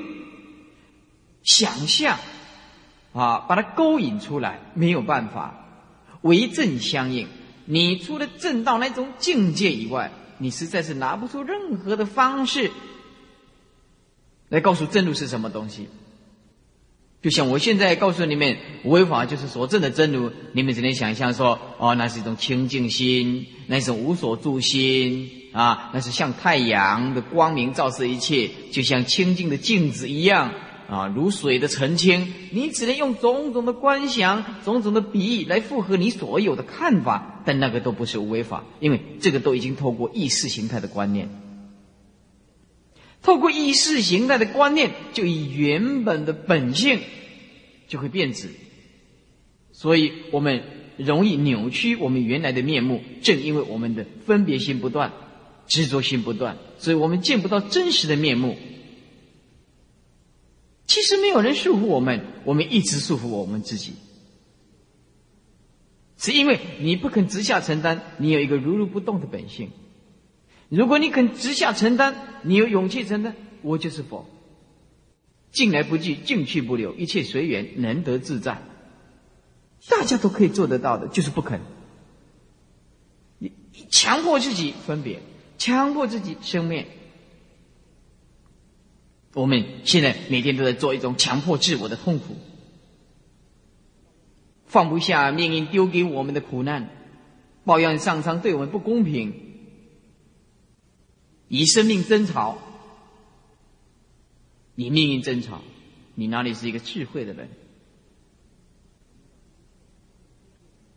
[1.50, 2.20] 想象，
[3.12, 5.66] 啊，把它勾引出来，没有办法，
[6.22, 7.28] 为正相应。
[7.66, 12.72] 你除了正道那种境界以外，你实在是拿不出任何的方式。
[14.50, 15.90] 来告诉真如是什么东西？
[17.24, 30.54] 就像我现在告诉你们，违法就是所证的真如，你们只能想象说：哦，那是一种清净心，那是无所住心啊，那是像太阳的光明照射一切，就像清净的镜子一样
[30.90, 32.34] 啊，如水的澄清。
[32.52, 41.30] 你只能用种种的观想、种种的比喻来符合你所有的看法，但那个都不是无为法，因为这个都已经透过意识形态的观念。
[43.22, 47.02] 透过意识形态的观念，就以原本的本性
[47.88, 48.50] 就会变质，
[49.74, 50.64] 所以我们
[50.96, 53.04] 容易扭曲我们原来的面目。
[53.22, 55.12] 正因为我们的分别心不断，
[55.68, 58.58] 执着心不断，所以我们见不到真实的面目。
[61.00, 63.94] 其实没有人束缚我们，我们一直束缚我们自己，
[66.18, 69.72] 是因为你不肯直下承担，你有一个如如不动的本性。
[70.68, 74.30] 如果你肯直下承担，你有勇气承担，我就是佛。
[75.52, 78.62] 进来不惧，进去不留，一切随缘，能得自在。
[79.88, 81.62] 大家都可以做得到的，就是不肯。
[83.38, 83.54] 你
[83.90, 85.22] 强迫自己分别，
[85.58, 86.88] 强迫自己生灭。
[89.40, 92.36] 我们现在每天都在做一种强迫自我的痛苦，
[94.66, 96.90] 放不下命运丢给我们的苦难，
[97.64, 99.34] 抱怨上苍对我们不公平。
[101.48, 102.58] 以生命争吵，
[104.76, 105.62] 以命运争吵，
[106.16, 107.48] 你哪里是一个智慧的人？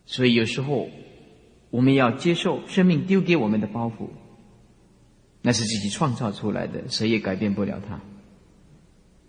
[0.05, 0.91] 所以有时候
[1.71, 4.09] 我们要接受生命丢给我们的包袱，
[5.43, 8.01] 那是自己创造出来的，谁也改变不了它。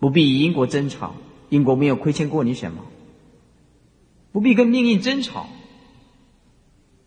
[0.04, 1.16] 不必与因果争吵，
[1.48, 2.84] 因果没有亏欠过你什么。
[4.34, 5.48] 不必跟命运争吵，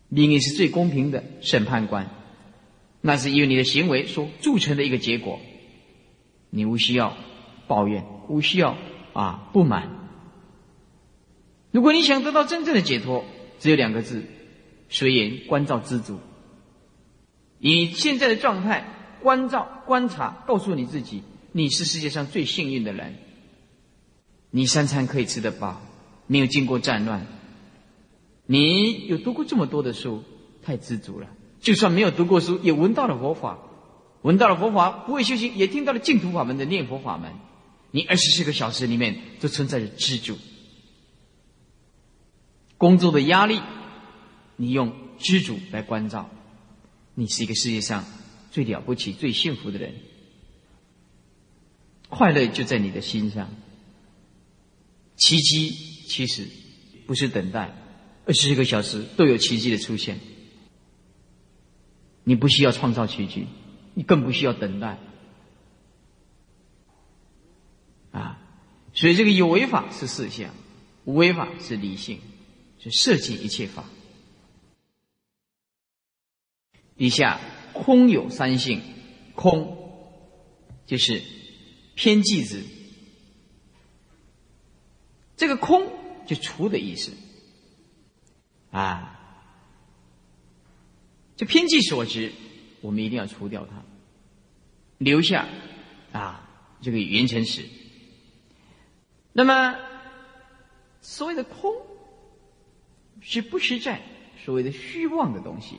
[0.08, 2.08] 命运是最公平的审判官。
[3.02, 5.40] 那是因为你的行为所铸成的一个结果，
[6.48, 7.14] 你无需要
[7.66, 8.78] 抱怨，无需要
[9.12, 9.90] 啊不满。
[11.72, 13.26] 如果你想得到真正的解脱，
[13.58, 14.24] 只有两个字：
[14.88, 16.18] 随缘关照知足。
[17.58, 18.86] 以现在的状态，
[19.22, 21.22] 关照观察，告诉你自己，
[21.56, 23.16] 你是世界上最幸运的人。
[24.50, 25.80] 你三餐可以吃得饱，
[26.26, 27.26] 没有经过战乱，
[28.44, 30.22] 你有读过这么多的书，
[30.62, 31.26] 太知足了。
[31.58, 33.58] 就算没有读过书，也闻到了佛法，
[34.20, 37.32] 闻到了佛法，不会修行，也听到了净土法门的念佛法门。
[37.90, 40.36] 你二十四个小时里面都存在着知足。
[42.76, 43.62] 工作的压力，
[44.56, 46.28] 你用知足来关照，
[47.14, 48.04] 你是一个世界上
[48.50, 49.94] 最了不起、最幸福的人。
[52.08, 53.48] 快乐就在你的心上。
[55.16, 56.46] 奇迹其实
[57.06, 57.74] 不是等待，
[58.26, 60.18] 二十四个小时都有奇迹的出现。
[62.24, 63.46] 你不需要创造奇迹，
[63.94, 64.98] 你更不需要等待，
[68.10, 68.42] 啊！
[68.92, 70.52] 所以这个有为法是四相，
[71.04, 72.18] 无为法是理性，
[72.78, 73.84] 是设计一切法。
[76.96, 77.40] 底下
[77.72, 78.82] 空有三性，
[79.34, 79.76] 空
[80.84, 81.22] 就是
[81.96, 82.62] 偏计子，
[85.36, 85.90] 这个空
[86.26, 87.10] 就除的意思，
[88.70, 89.14] 啊。
[91.36, 92.32] 这偏计所执，
[92.80, 93.82] 我们一定要除掉它，
[94.98, 95.48] 留下
[96.12, 96.48] 啊
[96.80, 97.64] 这个原成实。
[99.32, 99.76] 那么
[101.00, 101.74] 所谓的空，
[103.20, 104.00] 是不实在，
[104.44, 105.78] 所谓的虚妄的东西，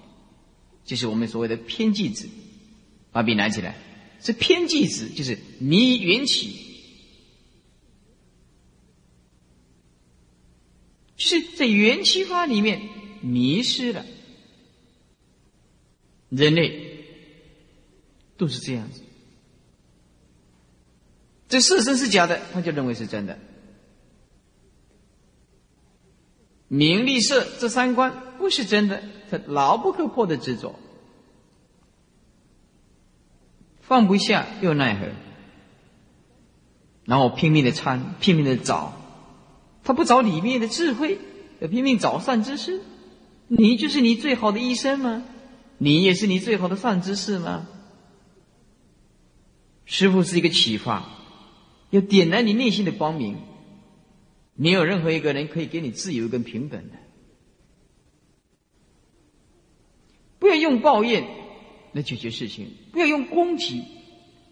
[0.84, 2.28] 就是我们所谓的偏计子。
[3.12, 3.76] 把笔拿起来，
[4.22, 6.54] 这偏计子就是迷缘起，
[11.16, 12.90] 就是在缘起法里面
[13.22, 14.06] 迷失了。
[16.30, 17.06] 人类
[18.36, 19.02] 都是这样子，
[21.48, 23.40] 这色身是假的，他就认为是真的。
[26.68, 29.02] 名利色这三观不是真的，
[29.32, 30.78] 他牢不可破的执着，
[33.88, 35.08] 放不下又奈何，
[37.06, 38.94] 然后拼命的参，拼命的找，
[39.84, 41.20] 他不找里面的智慧，
[41.62, 42.82] 要拼命找善知识。
[43.48, 45.24] 你就是你最好的医生吗？
[45.78, 47.66] 你也是你最好的善知识吗？
[49.86, 51.10] 师傅是一个启发，
[51.92, 53.38] 要点燃你内心的光明。
[54.54, 56.98] 没有任何一个人可以给你自由跟平等的。
[60.40, 61.24] 不要用抱怨
[61.98, 63.84] 来解决事情，不要用攻击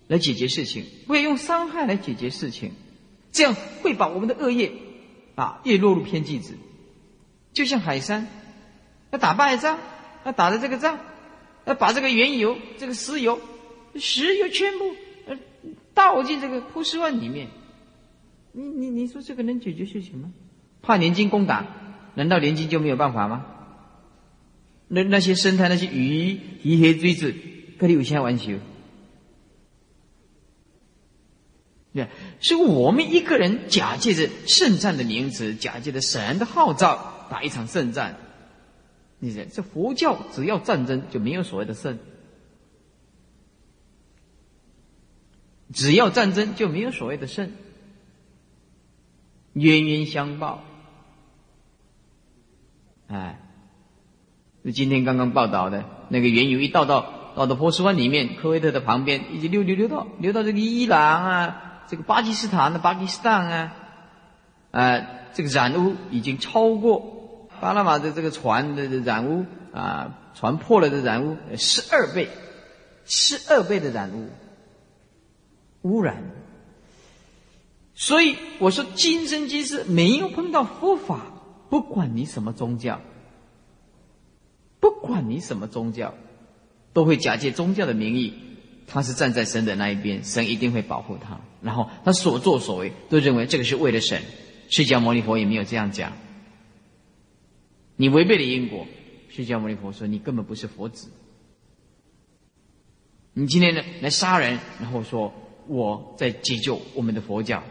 [0.08, 2.72] 来解决事情，不要用伤害来解决事情，
[3.32, 4.72] 这样会把我们的恶业
[5.36, 6.56] 啊也落入偏激子。
[7.54, 8.28] 就像海山
[9.12, 9.78] 要打败仗，
[10.26, 11.00] 要打的这个仗，
[11.66, 13.40] 要把这个原油、这个石油、
[13.96, 14.96] 石油全部
[15.28, 15.38] 呃
[15.94, 17.48] 倒进这个波斯湾里面。
[18.54, 20.34] 你你你说这个能解决事情吗？
[20.82, 21.66] 怕年金攻打，
[22.16, 23.46] 难道年金就没有办法吗？
[24.96, 27.36] 那那些生态那些鱼鱼黑锥子，
[27.78, 28.58] 跟你有些关系？
[31.94, 32.08] 对，
[32.40, 38.18] 是我们一个人假借着圣战的名词，假借着神的号召，打一场圣战。
[39.20, 42.00] 你这这佛教只要战争就没有所谓的胜，
[45.74, 47.52] 只要战争就没有所谓的胜。
[49.54, 50.64] 冤冤相报，
[53.08, 53.40] 哎，
[54.66, 63.74] 是今天刚刚报道的那个原油一倒到倒到波斯湾里面，科威特的旁边，一直流流流到流到这个伊朗啊，这个巴基斯坦的巴基斯坦啊，
[64.72, 65.02] 啊，
[65.34, 72.30] 这个染污已经超过巴拿马的这个船的染污啊，船破了的染污十二倍，
[73.06, 74.30] 十二倍的染污
[75.84, 76.24] 污染。
[77.94, 81.22] 所以我说，今生今世没有碰到佛法，
[81.70, 83.00] 不管你什么宗教，
[84.86, 86.14] 不管你什么宗教，
[86.94, 88.36] 都会假借宗教的名义，
[88.86, 91.42] 他是站在神的那一边，神一定会保护他。
[91.64, 94.22] 然后他所作所为，都认为这个是为了神。
[94.70, 96.14] 释迦牟尼佛也没有这样讲。
[97.96, 98.86] 你违背了因果，
[99.30, 101.10] 释迦牟尼佛说你根本不是佛子。
[103.34, 105.34] 你今天呢来杀人，然后说
[105.66, 107.64] 我在解救我们的佛教。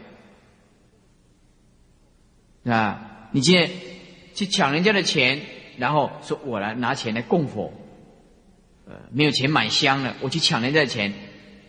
[2.65, 3.29] 啊！
[3.31, 3.69] 你今天
[4.33, 5.41] 去抢人家的钱，
[5.77, 7.73] 然后说我来拿钱来供佛，
[8.87, 11.13] 呃，没有钱买香了，我去抢人家的钱，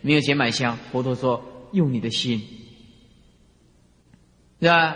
[0.01, 0.77] 没有钱买香。
[0.91, 2.41] 佛陀说用你的心，
[4.59, 4.95] 是吧？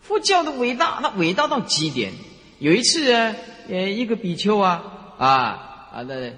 [0.00, 2.12] 佛教的伟大，那伟大到极点。
[2.58, 3.34] 有一次啊，
[3.68, 5.28] 呃，一个比丘啊，啊
[5.92, 6.32] 啊，那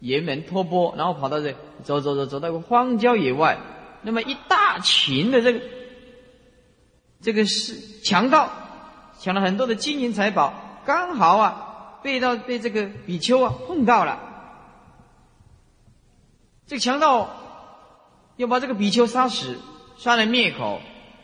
[0.00, 3.58] 沿门托钵，然后跑到这走走走走到个荒郊野外，
[4.02, 5.60] 那么一大群的这个。
[7.20, 8.48] 这个是强盗，
[9.18, 10.54] 抢了很多的金银财宝，
[10.86, 14.20] 刚好啊被到被这个比丘啊碰到了。
[16.66, 17.30] 这个强盗
[18.36, 19.58] 要把这个比丘杀死，
[19.96, 20.80] 杀人灭口。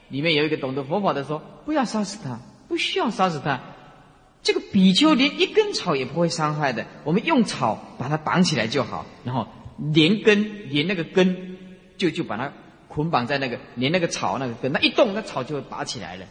[0.09, 2.39] 里面有一个懂得佛法的说：“不要杀死他，
[2.69, 3.61] 不需要杀死他。
[4.43, 11.57] 这个比丘连一根草也不会伤害的，我们用草把它绑起来就好，然后连根连那个根，
[11.97, 12.53] 就就把它。”
[12.87, 16.27] 捆绑在那个连那个草那个根，那一动，那草就会拔起来了，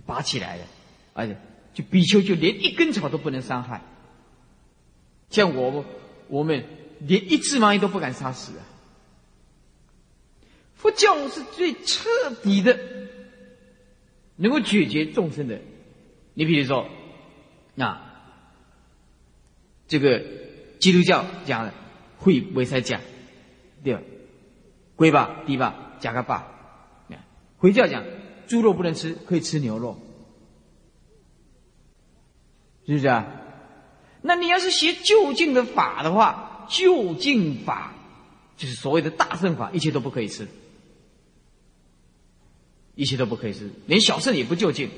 [0.00, 0.64] 拔起来了，
[1.12, 1.36] 而且
[1.74, 3.82] 就比丘就连一根草都不能伤害。
[5.30, 5.84] 像我
[6.28, 6.64] 我们
[7.00, 8.64] 连一只蚂蚁都不敢杀死啊！
[10.74, 12.08] 佛教是最彻
[12.42, 12.78] 底的，
[14.36, 15.60] 能够解决众生的。
[16.34, 16.88] 你比如说，
[17.74, 18.00] 那
[19.86, 20.22] 这个
[20.80, 21.72] 基督教讲的
[22.18, 23.00] 会为才讲，
[23.84, 24.00] 对吧？
[24.96, 26.48] 龟吧，低吧，加个吧。
[27.58, 28.04] 回教讲
[28.52, 29.96] 猪肉不能吃，可以吃牛肉，
[32.84, 33.26] 是不是啊？
[34.20, 37.94] 那你要是学就近的法的话，就近法
[38.58, 40.46] 就是所谓的大圣法，一切都不可以吃，
[42.94, 44.90] 一切都不可以吃，连小圣也不就近。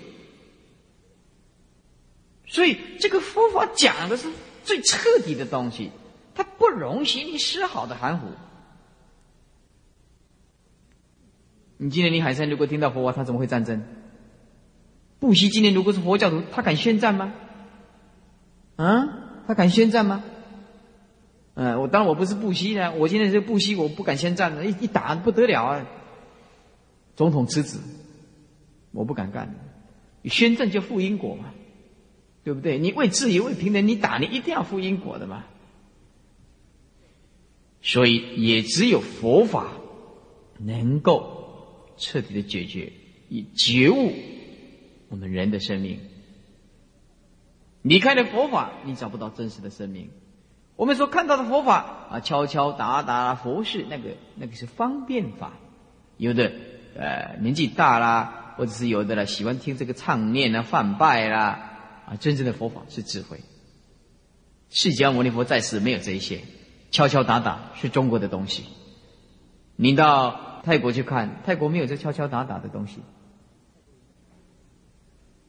[2.49, 4.29] 所以这个佛法讲的是
[4.65, 5.93] 最彻底的东西，
[6.35, 8.27] 它不容许你丝毫的含糊。
[11.77, 13.83] 你今天李海山如果听到佛法，他怎么会战争？
[15.19, 17.35] 布希今天如果是佛教徒，他敢宣战吗？
[18.77, 20.23] 啊，他敢宣战吗？
[21.55, 25.87] 嗯，我当然我不是布希呢，我今天是布希，我不敢宣战的，一一打不得了啊！
[27.17, 27.79] 总统辞职，
[28.93, 29.55] 我不敢干。
[30.23, 31.51] 你宣战就负因果嘛，
[32.45, 32.79] 对不对？
[32.79, 35.45] 你为自由为平等，你打你一定要负因果的嘛。
[37.83, 39.73] 所以也只有佛法。
[40.57, 41.34] 能够
[41.97, 42.93] 彻底的解决，
[43.29, 44.13] 以觉悟
[45.09, 46.01] 我们人的生命。
[47.83, 50.11] 离开了佛法，你找不到真实的生命。
[50.77, 55.53] 我们所看到的佛法啊，敲敲打打佛事，那个那个是方便法。
[56.17, 56.51] 有的
[56.97, 61.71] 呃年纪大啦，或者是有的了喜欢听这个唱念啊、泛拜啦
[62.07, 63.41] 啊，真正的佛法是智慧。
[64.71, 66.41] 释迦牟尼佛在世没有这一些，
[66.91, 68.65] 敲敲打打是中国的东西。
[69.77, 73.01] 你到泰国去看，泰国没有这敲敲打打的东西。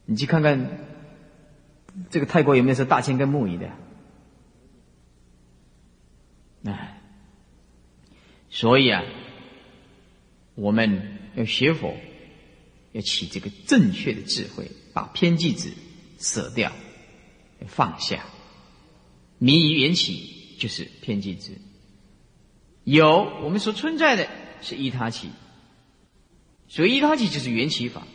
[0.06, 0.70] 你去看看，
[2.10, 3.72] 这个泰国有没有是大千跟木鱼的？
[6.66, 7.02] 哎，
[8.50, 9.04] 所以啊，
[10.56, 11.96] 我们要学佛，
[12.92, 15.72] 要起这个正确的智慧，把偏激子
[16.20, 16.72] 舍掉，
[17.68, 18.24] 放下。
[19.38, 21.54] 迷于缘起就是偏激子。
[22.84, 24.28] 有我们所存在的
[24.62, 25.30] 是依他起，
[26.68, 28.06] 所以依他起就是缘起法。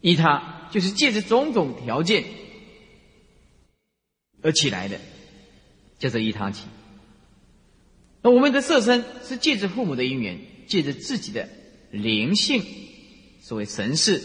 [0.00, 2.24] 依他就是借着种种条件
[4.42, 4.98] 而起来的，
[5.98, 6.64] 叫做依他起。
[8.22, 11.48] 那我们的色身是借着父母的因缘，借着自己的
[11.90, 12.64] 灵性，
[13.40, 14.22] 所谓神识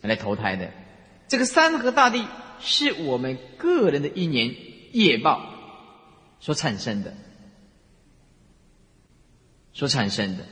[0.00, 0.72] 来投胎的。
[1.28, 2.26] 这个山河大地
[2.60, 4.54] 是我们个人的一年
[4.92, 5.54] 业报
[6.40, 7.16] 所产生的。
[9.76, 10.46] 所产生的，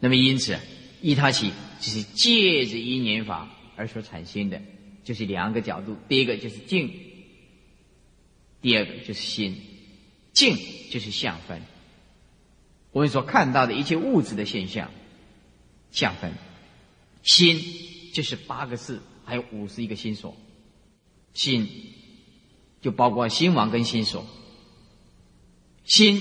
[0.00, 0.58] 那么因此，
[1.02, 4.62] 依他起就是借着因缘法而所产生的，
[5.04, 5.94] 就是两个角度。
[6.08, 6.90] 第一个就是境，
[8.62, 9.54] 第二个就是心。
[10.32, 10.56] 境
[10.90, 11.60] 就是相分，
[12.90, 14.90] 我们所看到的一切物质的现象，
[15.92, 16.32] 相分；
[17.22, 17.62] 心
[18.12, 20.34] 就是八个字，还有五十一个心所。
[21.34, 21.68] 心
[22.80, 24.26] 就包括心王跟心所，
[25.84, 26.18] 心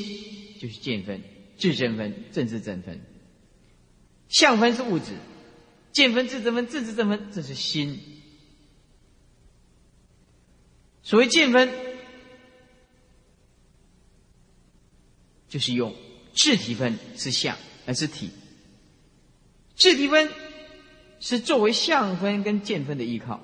[0.60, 1.22] 就是见分。
[1.64, 3.00] 智真分、正智正分，
[4.28, 5.14] 相分是物质，
[5.94, 8.02] 见分、智真分、正智正分，这是心。
[11.04, 11.72] 所谓见分，
[15.48, 15.96] 就是用
[16.34, 18.30] 质体分是相，而是体。
[19.78, 20.30] 质体分
[21.22, 23.40] 是作为相分跟见分的依靠，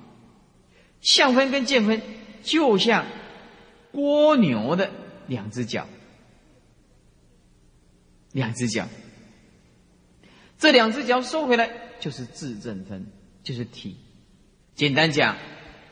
[1.00, 2.02] 相分跟见分
[2.44, 3.06] 就像
[3.94, 4.92] 蜗牛的
[5.28, 5.88] 两只脚。
[8.32, 8.88] 两只脚，
[10.58, 13.08] 这两只脚收回来就是自正分，
[13.44, 13.98] 就是体。
[14.76, 15.36] 简单讲，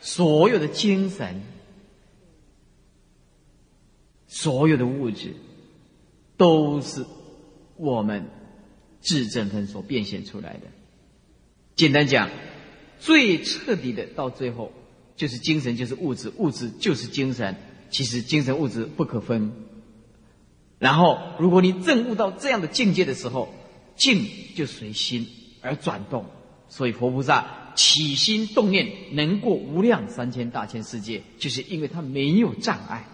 [0.00, 1.42] 所有的精神、
[4.26, 5.34] 所有的物质，
[6.36, 7.04] 都是
[7.76, 8.30] 我们
[9.00, 10.62] 自正分所变现出来的。
[11.74, 12.30] 简单讲，
[12.98, 14.72] 最彻底的到最后，
[15.16, 17.56] 就是精神就是物质，物质就是精神。
[17.90, 19.52] 其实精神物质不可分。
[20.78, 23.52] 然后，如果你证悟到这样的境界的时候，
[23.96, 25.26] 境就随心
[25.60, 26.24] 而转动。
[26.68, 33.08] 所以佛菩萨起心动念能过无量三千大千世界，就是因为他没有障碍。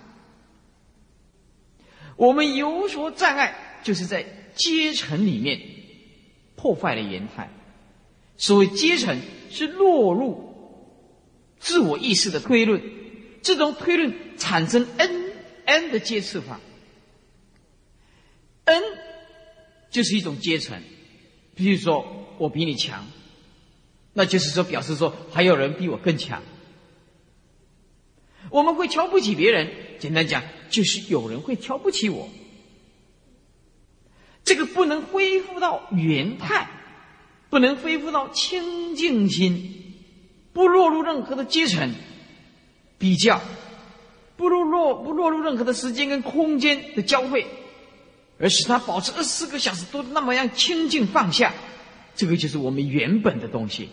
[2.17, 5.61] 我们有所障碍，就是在阶层里面
[6.57, 7.49] 破坏了言态。
[8.37, 9.19] 所谓阶层，
[9.51, 10.83] 是落入
[11.59, 12.83] 自我意识的推论，
[13.41, 15.33] 这种推论产生 n
[15.65, 16.61] n 的阶次法。
[18.65, 18.83] 恩，
[19.91, 20.81] 就是一种阶层。
[21.55, 22.05] 比如说，
[22.39, 23.07] 我比你强，
[24.13, 26.43] 那就是说，表示说还有人比我更强。
[28.51, 32.29] 我们会瞧不起别人，简单讲，就是有人会瞧不起我。
[34.45, 36.69] 这个不能恢复到原态，
[37.49, 39.95] 不能恢复到清净心，
[40.53, 41.95] 不落入任何的阶层
[42.99, 43.41] 比较，
[44.37, 47.47] 不落落不落入任何的时间跟空间的交汇。
[48.37, 51.55] 而使他保持二十四个小时都那么样清净放下，
[52.17, 53.89] 这个就是我们原本的东西。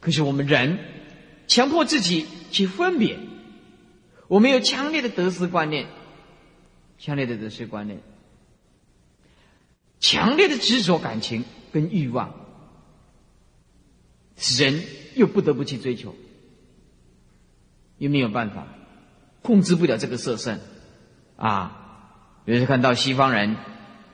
[0.00, 0.78] 可是我们人
[1.46, 3.18] 强迫自己去分别，
[4.26, 5.86] 我们有强烈的得失观念，
[6.98, 8.00] 强烈的得失观念，
[10.00, 12.34] 强烈的执着感情跟欲望，
[14.58, 14.82] 人
[15.14, 16.16] 又不得不去追求，
[17.98, 18.66] 又没有办法
[19.42, 20.58] 控制不了这个色身
[21.36, 21.80] 啊。
[22.46, 23.56] 比如看到西方人。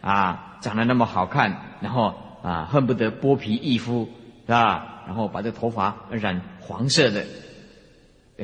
[0.00, 4.08] 啊，长得那么好看，然后啊，恨不得剥皮易肤，
[4.46, 5.04] 是吧？
[5.06, 7.26] 然后把这头发染黄色的，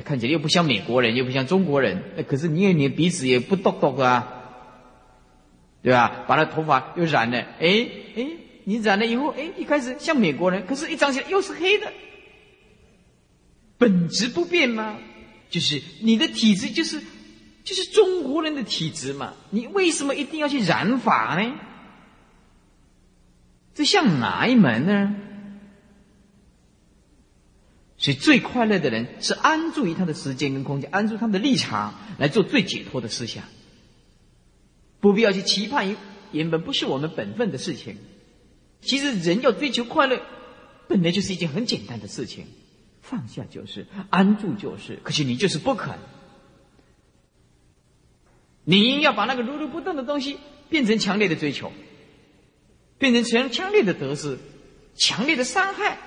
[0.05, 2.03] 看起来又不像美国人，又不像中国人。
[2.29, 4.29] 可是你也你鼻子也不똑똑啊，
[5.83, 6.25] 对吧？
[6.27, 8.27] 把那头发又染了，哎哎，
[8.65, 11.93] 你染了以后，哎，一开始像美国人，可是一长起来又是黑的，
[13.79, 14.99] 本质不变吗？
[15.49, 17.01] 就是你的体质就是。
[17.67, 21.53] 就是中国人的体质嘛，你为什么一定要去染发呢？
[23.75, 25.17] 这像哪一门呢？
[27.99, 33.43] 所以最快乐的人是安住于他的时间跟空间，安住他的立场来做最解脱的思想，
[35.01, 35.97] 不必要去期盼于
[36.31, 37.97] 原本不是我们本分的事情。
[38.81, 40.21] 其实人要追求快乐，
[40.87, 42.47] 本来就是一件很简单的事情，
[43.03, 45.99] 放下就是安住就是，可是你就是不肯，
[48.69, 50.39] 你要把那个如如不动的东西
[50.69, 51.71] 变成强烈的追求，
[52.99, 54.39] 变成强强烈的得失，
[54.97, 55.99] 强烈的伤害。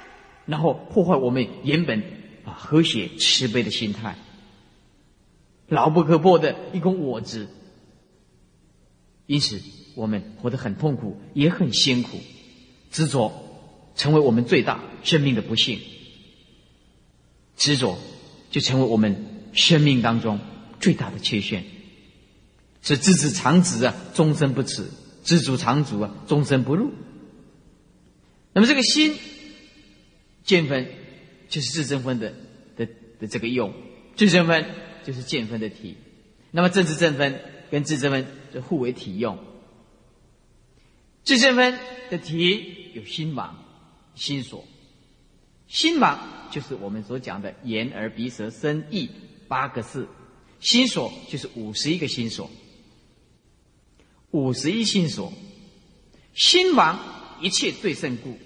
[0.46, 2.04] 然后破坏我们原本
[2.44, 4.18] 啊和谐慈悲的心态，
[5.70, 7.48] 牢不可破的一种我执。
[9.26, 9.62] 因此，
[9.96, 12.20] 我们活得很痛苦，也很辛苦，
[12.92, 13.32] 执着
[13.96, 15.80] 成为我们最大生命的不幸。
[17.56, 17.98] 执着
[18.52, 20.40] 就成为我们生命当中
[20.82, 21.64] 最大的缺陷。
[22.96, 24.84] 是知子常子啊，终身不耻；
[25.24, 26.92] 知足常足啊，终身不入。
[28.54, 29.16] 那么这个心。
[30.42, 30.88] 见分
[31.48, 32.34] 就是自正分的
[32.76, 32.88] 的
[33.20, 33.72] 的这个用，
[34.16, 34.66] 自正分
[35.04, 35.96] 就是见分的体。
[36.50, 39.38] 那么正知正分跟自正分就互为体用。
[41.24, 41.78] 自正分
[42.10, 43.64] 的体有心王、
[44.16, 44.66] 心所。
[45.68, 46.20] 心王
[46.50, 49.08] 就是我们所讲的眼、耳、鼻、舌、身、意
[49.48, 50.08] 八个字，
[50.60, 52.50] 心所就是五十一个心所，
[54.32, 55.32] 五十一心所。
[56.34, 57.00] 心王
[57.42, 58.38] 一切最胜故。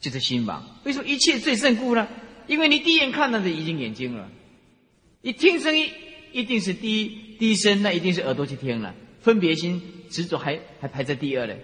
[0.00, 2.06] 就是心王，为什么一切最胜故呢？
[2.46, 4.30] 因为你第一眼看到的已经眼睛了，
[5.22, 5.90] 一听声音
[6.30, 8.94] 一定是第一第一声，那一定是耳朵去听了。
[9.22, 11.58] 分别心执着还还排在第二嘞，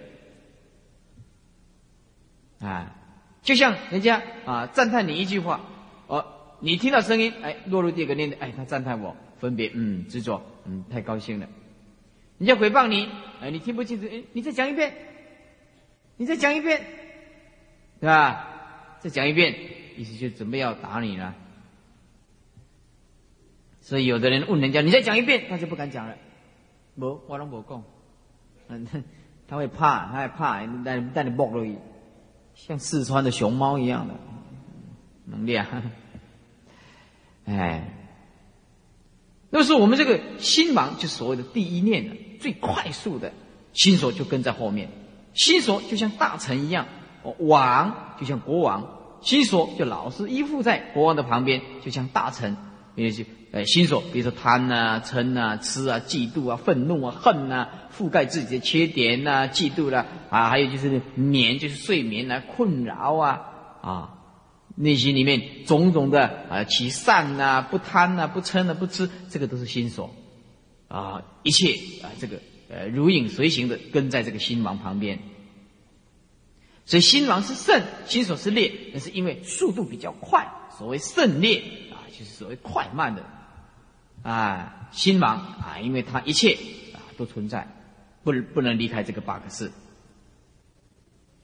[2.61, 2.95] 啊，
[3.43, 5.61] 就像人家啊赞叹你一句话，
[6.07, 6.25] 哦，
[6.61, 11.47] 你听到声音，哎，落入第二个念头，哎，他赞叹我，分别，嗯，执着，嗯，太高兴了。
[12.41, 13.07] 人家诽谤你，
[13.39, 14.91] 哎，你听不清楚，哎，你再讲一遍，
[16.17, 16.81] 你再讲一遍。
[17.99, 18.97] 对吧？
[18.99, 19.55] 再讲一遍，
[19.95, 21.35] 意思就准备要打你了。
[23.79, 26.17] 所以有的人问人家：“你再讲一遍，他就不敢讲了。”
[26.97, 27.83] 不，我拢不讲。
[28.69, 28.87] 嗯，
[29.47, 31.77] 他会怕，他会怕，带带你抱而已，
[32.55, 34.15] 像四川的熊猫一样的
[35.25, 35.67] 能量。
[37.45, 37.87] 哎，
[39.51, 43.31] 那是我们这个心盲，就所谓的第一念的最快速的
[43.71, 44.89] 心所，就跟在后面。
[45.33, 46.85] 心所就像大臣一样。
[47.37, 48.83] 王就像国王，
[49.21, 52.57] 心所就老是依附在国王的旁边，就像大臣，
[52.95, 63.41] 也就呃心所，比如说贪啊、嗔啊、痴啊、嫉妒啊、愤怒啊、恨啊，覆盖自己的缺点呐，嫉妒了啊，还有就是眠，就是睡眠啊困扰啊
[63.83, 64.09] 啊，
[64.75, 70.09] 内心里面种种的啊，其善呐、不贪呐、不嗔呐、不痴，这个都是心所
[70.91, 71.73] 啊，一切
[72.03, 72.39] 啊，这个
[72.69, 75.19] 呃如影随形的跟在这个心王旁边。
[76.85, 80.51] 所以心王是胜，心所是劣，那是因为速度比较快。
[80.77, 81.59] 所谓胜劣
[81.91, 83.23] 啊，就是所谓快慢的
[84.23, 84.89] 啊。
[84.91, 86.57] 心王啊，因为它一切
[86.93, 87.65] 啊都存在，
[88.23, 89.71] 不不能离开这个八个字。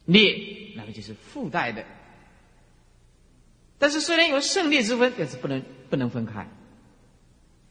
[0.04, 1.86] 劣那个就是附带的，
[3.78, 6.50] 但是虽然有胜劣之分，但是不能不能分开，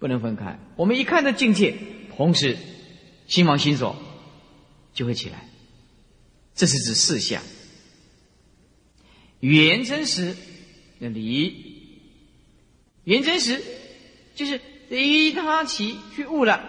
[0.07, 0.57] 不能分开。
[0.77, 1.75] 我们一看到境界，
[2.17, 2.57] 同时
[3.27, 3.97] 心王心所
[4.95, 5.49] 就会起来，
[6.55, 7.43] 这是指四相。
[9.41, 10.37] 原真实
[11.01, 12.01] 的理，
[13.03, 13.61] 原真实
[14.37, 16.65] 就是依他起去悟了，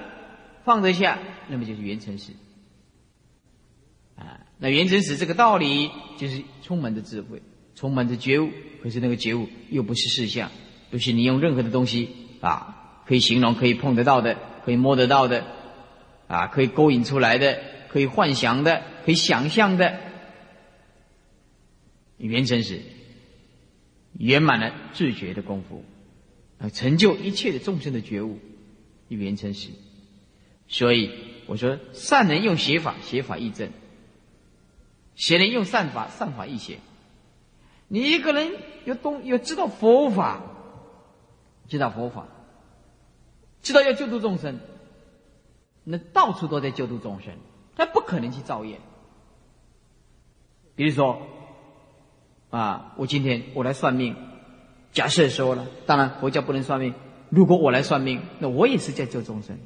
[0.66, 2.32] 放得下，那么就是原真实。
[4.16, 7.40] 啊，那原真实这个道理就是充满着智慧，
[7.76, 8.50] 充满着觉悟。
[8.82, 10.52] 可是那个觉悟又不是事相，
[10.90, 12.10] 不是你用任何的东西
[12.42, 12.77] 啊
[13.08, 15.46] 可以形容、可以碰得到的、可以摸得到的，
[16.28, 20.00] 啊，可以勾引出来的、可以幻想的、可以想象的。
[22.18, 22.82] 原真实，
[24.18, 25.86] 圆满了自觉的功夫，
[26.60, 28.40] 啊，成就一切的众生的觉悟，
[29.08, 29.70] 原真实。
[30.68, 31.12] 所以
[31.46, 33.70] 我说，善人用邪法，邪法易正；
[35.16, 36.80] 邪人用善法，善法易邪。
[37.88, 38.52] 你一个人
[38.84, 40.42] 有懂，有知道佛法，
[41.70, 42.28] 知道佛法，
[43.68, 44.60] 知道要救度众生，
[45.84, 47.34] 那到处都在救度众生，
[47.76, 48.80] 他不可能去造业。
[50.76, 51.22] 比如说。
[52.50, 52.94] 啊！
[52.96, 54.16] 我今天我来算命，
[54.94, 56.94] 假设说了，当然佛教不能算命。
[57.30, 59.58] 如果我来算命，那我也是在救众生。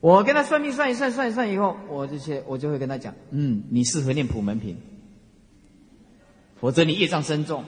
[0.00, 4.76] 我跟他算命算一算，算一算以后，我这些我就会跟他讲：嗯，你适合念普门品，
[6.60, 7.64] 否则你业障深重，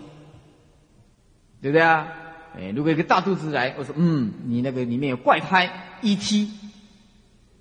[1.60, 2.08] 对不对啊？
[2.54, 6.48] 哎，如果一个大肚子来，我说：嗯，你那个里面有怪胎 ET，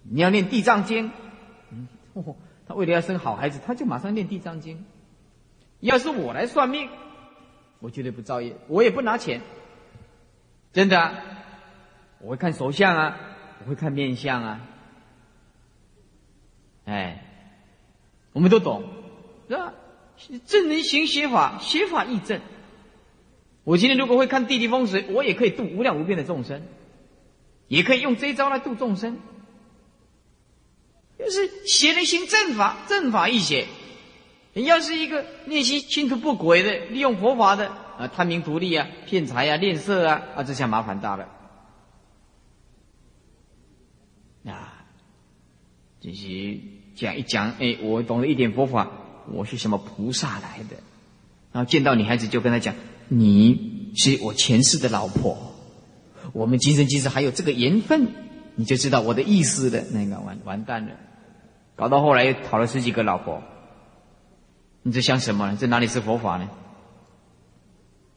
[0.03, 1.11] 你要念地藏经。
[1.71, 2.21] 嗯，他
[2.67, 4.85] 他为了要生好孩子，他就马上念地藏经。
[5.79, 6.89] 要是我来算命，
[7.79, 9.41] 我绝对不造业，我也不拿钱。
[10.73, 11.15] 真的，
[12.19, 13.17] 我会看手相啊，
[13.63, 14.61] 我会看面相啊。
[16.85, 17.23] 哎，
[18.33, 18.83] 我们都懂，
[19.47, 19.73] 是吧？
[20.45, 22.41] 正人行邪法，邪法亦正。
[23.64, 26.64] 我今天如果会看地理风水，我也可以度无量无边的众生，
[27.68, 29.20] 也可以用这一招来度众生。
[31.20, 33.68] 就是邪人行正法，正法亦邪。
[34.53, 41.30] 要是一个练习心图不轨的，利用佛法的啊，贪名图利啊，骗财啊，吝啬啊，啊，这下麻烦大了。
[44.45, 44.84] 啊，
[46.01, 46.57] 这些
[46.95, 48.91] 讲一讲，哎，我懂了一点佛法，
[49.32, 50.78] 我是什么菩萨来的？
[51.53, 52.76] 然后见到女孩子就跟他讲，
[53.14, 55.38] 你是我前世的老婆，
[56.32, 58.07] 我们今生今世还有这个缘分，
[58.55, 59.84] 你就知道我的意思了。
[59.91, 60.93] 那个完完蛋了，
[61.76, 63.43] 搞到后来又讨了十几个老婆。
[64.84, 65.57] 你这想什么呢？
[65.59, 66.49] 这哪里是佛法呢？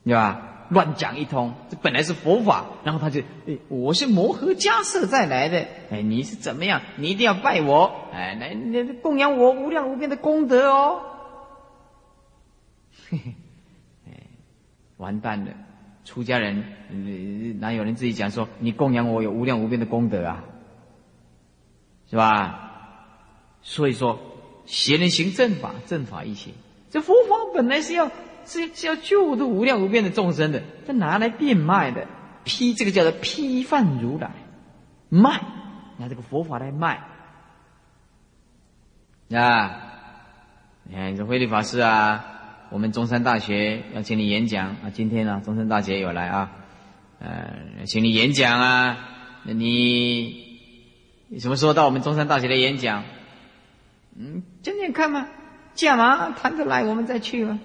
[0.05, 0.69] 对吧？
[0.71, 6.81] 乱讲一通，这本来是佛法，然后他就，哎，我是摩诃迦叶再来的，哎，你是怎么样？
[6.99, 11.01] 你一定要拜我，哎，来，你供养我无量无边的功德哦。
[13.11, 13.35] 嘿嘿，
[14.97, 15.53] 完蛋了，
[16.05, 16.65] 出家人
[17.61, 20.45] 哪有人自己讲说你供养我有无量无边的功德啊？
[22.11, 22.73] 是吧？
[23.63, 24.31] 所以说。
[24.67, 26.53] 邪人行正法，正法一邪。
[26.89, 28.11] 这佛法本来是要
[28.47, 32.07] 是是要救度无量无边的众生的，他拿来变卖的，
[32.45, 34.31] 批这个叫做批犯如来，
[35.11, 35.39] 卖
[35.99, 37.05] 拿这个佛法来卖。
[39.35, 39.83] 啊，
[40.85, 42.34] 你看这慧律法师啊，
[42.75, 46.51] 我们中山大学要请你演讲啊，今天呢中山大学有来啊，
[47.21, 48.99] 呃，请你演讲啊，
[49.45, 50.59] 那你
[51.29, 53.05] 你什么时候到我们中山大学来演讲？
[54.19, 55.29] 嗯，讲讲看嘛，
[55.73, 57.61] 见嘛，谈得来我们再去嘛。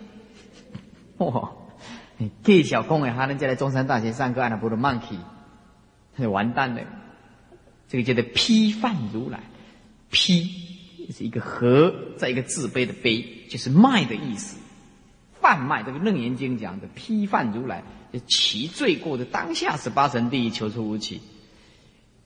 [1.18, 1.54] 哇，
[2.44, 5.18] 给小空哎，还能再来中山大学上课，那不如 monkey，
[6.16, 6.82] 他就完蛋了。
[7.88, 9.40] 这个叫做批犯如来，
[10.12, 14.59] 批是一个和，在一个自卑的卑，就是卖的意思。
[15.42, 17.84] 贩卖这个楞严经讲的批犯如来，
[18.28, 21.22] 其罪过的当下是八成地狱，求出无期。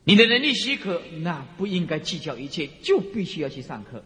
[0.04, 4.04] 你的能力许可，那不应该计较一切，就必须要去上课。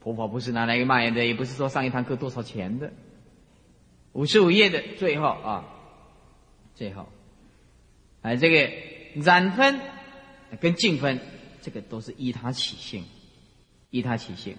[0.00, 2.92] 佛法不是拿来卖的，也不是说上一堂课多少钱的。
[4.12, 5.64] 五十五页的最后啊，
[6.74, 7.08] 最后，
[8.22, 8.72] 哎，这个
[9.22, 9.80] 染分
[10.60, 11.20] 跟净分，
[11.62, 13.04] 这个都是依他起性，
[13.90, 14.56] 依他起性，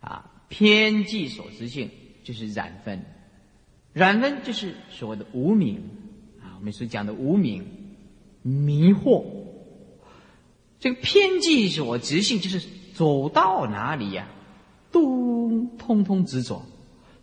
[0.00, 1.90] 啊，偏计所执性
[2.22, 3.04] 就是染分，
[3.92, 5.82] 染分就是所谓的无名
[6.40, 7.64] 啊，我们所讲的无名
[8.42, 9.24] 迷惑，
[10.78, 12.62] 这个偏计所执性就是
[12.94, 14.28] 走到哪里呀？
[14.92, 16.64] 都通通执着，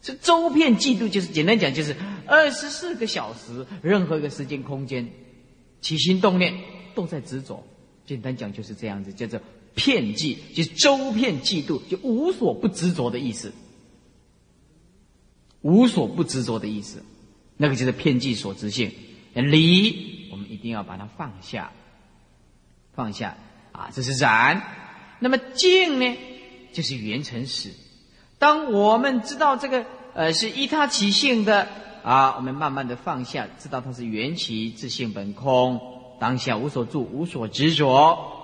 [0.01, 1.95] 这周遍嫉妒就是简单讲就是
[2.27, 5.09] 二十四个小时，任何一个时间空间，
[5.81, 6.53] 起心动念
[6.93, 7.65] 都在执着。
[8.05, 9.39] 简单讲就是这样子，叫做
[9.75, 13.53] 片嫉，就是周片嫉妒，就无所不执着的意思。
[15.61, 17.03] 无所不执着的意思，
[17.55, 18.91] 那个就是片计所执性。
[19.33, 21.71] 离，我们一定要把它放下，
[22.93, 23.37] 放下
[23.71, 24.61] 啊，这是染。
[25.19, 26.17] 那么净呢？
[26.73, 27.71] 就是缘成实。
[28.37, 31.67] 当我们知道这个呃是依他起性的
[32.03, 35.79] 啊，我们慢慢的放下，知道它是缘起自性本空，
[36.19, 38.42] 当下无所住无所执着，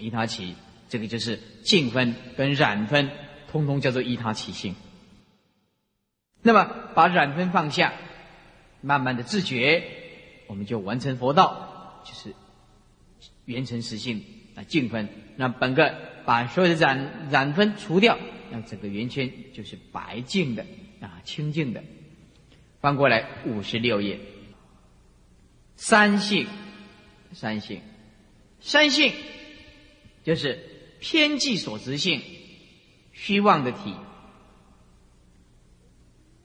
[0.00, 0.54] 依他起，
[0.88, 3.10] 这个就是净分跟染分，
[3.50, 4.74] 通通叫做依他起性。
[6.42, 7.92] 那么把染分放下，
[8.80, 9.84] 慢慢的自觉，
[10.46, 12.34] 我们就完成佛道，就是
[13.44, 14.24] 缘成实性
[14.56, 15.08] 啊，净分。
[15.36, 16.10] 那本个。
[16.22, 18.16] 把所有的染染分除掉，
[18.50, 20.64] 那整个圆圈就是白净的
[21.00, 21.82] 啊，清净的。
[22.80, 24.20] 翻过来五十六页，
[25.76, 26.46] 三性，
[27.32, 27.80] 三性，
[28.60, 29.12] 三性
[30.24, 30.58] 就是
[31.00, 32.22] 偏计所执性，
[33.12, 33.94] 虚妄的体。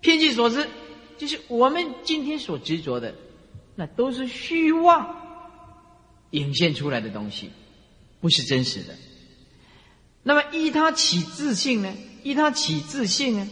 [0.01, 0.67] 偏计所执，
[1.17, 3.15] 就是我们今天所执着的，
[3.76, 5.23] 那都是虚妄
[6.30, 7.49] 引现出来的东西，
[8.21, 8.95] 不是真实的。
[10.23, 11.93] 那么依他起自性呢？
[12.23, 13.49] 依他起自性呢？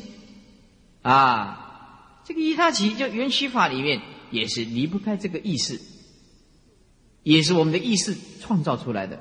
[1.02, 4.02] 啊，这个依他起就缘起法里面
[4.32, 5.82] 也是离不开这个意识，
[7.24, 9.20] 也是我们的意识创造出来的。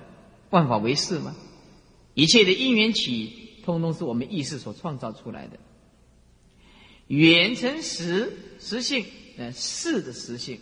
[0.53, 1.35] 万法为事嘛，
[2.13, 3.33] 一切的因缘起，
[3.65, 5.59] 通通是我们意识所创造出来的。
[7.07, 9.07] 缘成实实性，
[9.39, 10.61] 呃，事的实性，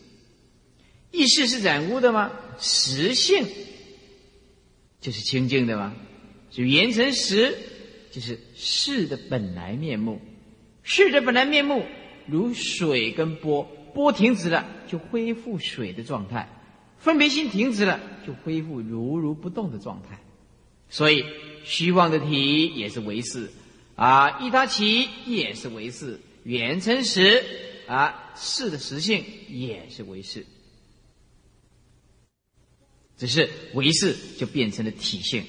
[1.10, 2.30] 意识是染污的吗？
[2.60, 3.44] 实性
[5.00, 5.92] 就是清净的嘛。
[6.50, 7.58] 所以缘成实
[8.12, 10.20] 就是事的本来面目，
[10.84, 11.84] 事的本来面目
[12.26, 16.48] 如水跟波，波停止了就恢复水的状态，
[16.98, 18.00] 分别心停止了
[18.30, 20.22] 就恢复如如不动的状态。
[20.88, 21.24] 所以
[21.64, 23.50] 虚妄的体也是为事，
[23.96, 27.44] 啊，一他起也是为事，缘成实
[27.86, 30.46] 啊，事的实性也是为事。
[33.16, 35.44] 只是为事就变成了体性，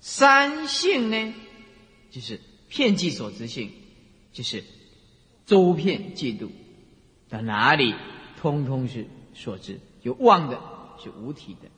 [0.00, 1.34] 三性呢，
[2.10, 3.70] 就是片剂所知性，
[4.32, 4.64] 就是
[5.44, 6.48] 周遍嫉妒
[7.28, 7.94] 到哪里，
[8.40, 10.58] 通通是所知，有妄的，
[11.02, 11.68] 是无体的。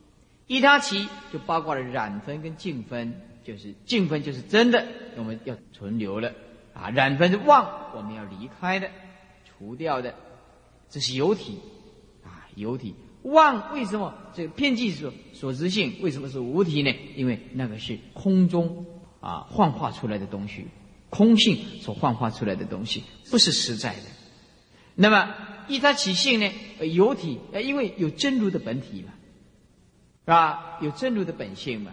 [0.47, 6.33] 一他起就包括了染分跟净分，就是净分就是真的，我们要存留了
[6.73, 8.89] 啊；染分是妄，我们要离开的，
[9.45, 10.13] 除掉的，
[10.89, 11.59] 这是有体
[12.23, 12.95] 啊，有体。
[13.23, 16.91] 妄为什么这个片剂所所知性为什么是无体呢？
[17.15, 18.85] 因为那个是空中
[19.19, 20.67] 啊幻化出来的东西，
[21.09, 24.01] 空性所幻化出来的东西不是实在的。
[24.95, 25.33] 那么
[25.71, 26.51] 依它起性呢？
[26.79, 29.13] 有体，呃，因为有真如的本体嘛，
[30.25, 30.77] 是吧？
[30.81, 31.91] 有真如的本性嘛，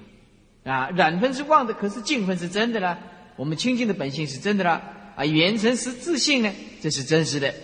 [0.65, 2.99] 啊，染分是妄的，可是净分是真的啦。
[3.37, 4.83] 我们清净的本性是真的啦，
[5.17, 6.53] 啊，缘成是自性呢，
[6.83, 7.55] 这是真实的。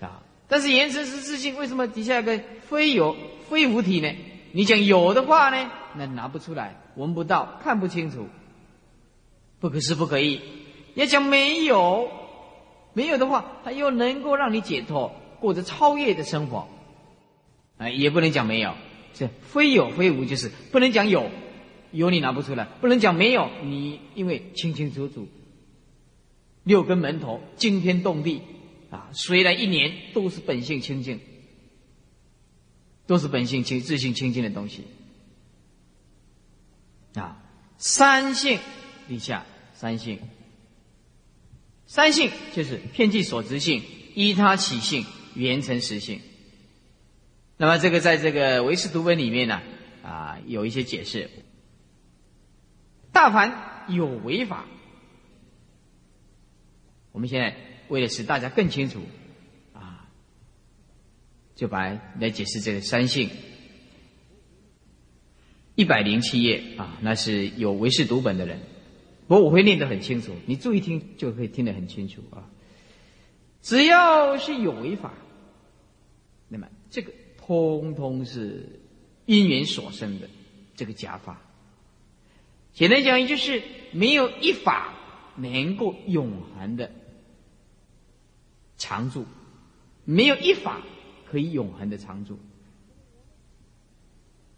[0.00, 2.38] 啊但是言成是自性，为什么底下有个
[2.68, 3.16] 非有
[3.48, 4.12] 非无体呢？
[4.52, 8.28] 你讲有的话呢，那拿不出来，闻不到，看不清楚，
[9.60, 10.42] 不可是不可以。
[10.94, 12.10] 要讲没有，
[12.92, 16.68] 没有的话，它又能够让你解脱，过着超越的生活，
[17.76, 18.74] 啊，也不能讲没有。
[19.12, 21.28] 这非有非无，就是不能讲有，
[21.90, 25.26] 有你拿不出来，不能讲没有，你因为清清楚楚，
[26.62, 28.40] 六根门头惊天动地。
[28.90, 31.18] 啊，虽然一年都是本性清净，
[33.06, 34.84] 都是本性清自性清净的东西。
[37.14, 37.42] 啊，
[37.78, 38.60] 三性，
[39.08, 40.20] 立下三性，
[41.86, 43.82] 三性就是偏计所执性、
[44.14, 45.04] 依他起性、
[45.34, 46.20] 原成实性。
[47.56, 49.62] 那么这个在这个唯识读本里面呢，
[50.02, 51.30] 啊，有一些解释。
[53.12, 54.66] 大凡有违法，
[57.12, 57.56] 我们现在。
[57.88, 59.02] 为了使大家更清楚，
[59.74, 60.08] 啊，
[61.54, 63.28] 就把来解释这个三性。
[65.74, 68.60] 一百零七页啊，那是有唯识读本的人，
[69.28, 72.48] 不过我会念得很清楚，你注意听就可以听得很清楚啊。
[73.60, 75.12] 只要是有违法，
[76.92, 78.80] 这个通通是
[79.26, 80.28] 因缘所生的
[80.76, 81.42] 这个假法。
[82.72, 84.94] 简单讲，就是没有一法
[85.36, 86.92] 能够永恒的。
[88.76, 89.24] 常住，
[90.04, 90.82] 没有一法
[91.30, 92.38] 可以永恒的常住，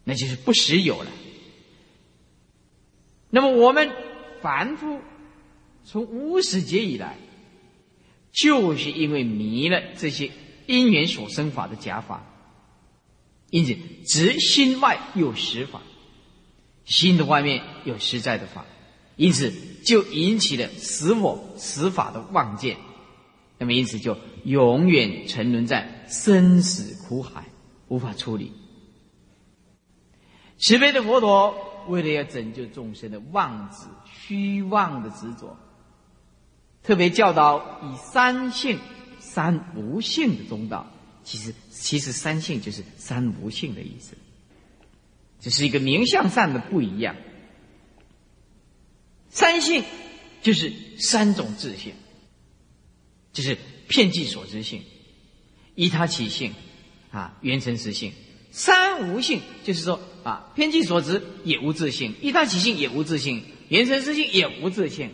[0.03, 1.11] 那就是不实有了。
[3.29, 3.91] 那么我们
[4.41, 4.99] 凡夫
[5.83, 7.17] 从无始劫以来，
[8.31, 10.31] 就是因为迷了这些
[10.67, 12.23] 因缘所生法的假法，
[13.49, 15.81] 因此执心外有实法，
[16.85, 18.65] 心的外面有实在的法，
[19.15, 19.53] 因此
[19.85, 22.77] 就引起了死我死法的妄见。
[23.57, 27.45] 那么，因此就永远沉沦在生死苦海，
[27.87, 28.51] 无法处理。
[30.57, 31.55] 慈悲的佛陀
[31.87, 35.57] 为了要拯救众生的妄执、虚妄的执着，
[36.83, 38.79] 特别教导以三性、
[39.35, 40.89] 三无性的中道。
[41.25, 44.15] 其实，其实三性就是三无性的意思，
[45.41, 47.17] 只是一个名相上的不一样。
[49.29, 49.83] 三性
[50.41, 51.93] 就是三种自性。
[53.33, 53.57] 就是
[53.89, 54.81] 片剂所知性，
[55.75, 56.53] 依他起性，
[57.11, 58.13] 啊，缘成实性，
[58.51, 65.11] 三无性，就是说啊，片剂所知也无自性，依他起性也无自性，缘成实性也无自性。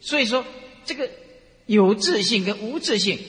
[0.00, 0.44] 所以说，
[0.84, 1.08] 这个
[1.66, 3.20] 有自性跟无自性，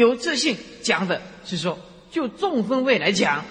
[0.00, 1.78] 有自性讲的是说，
[2.10, 3.44] 就众分位来讲，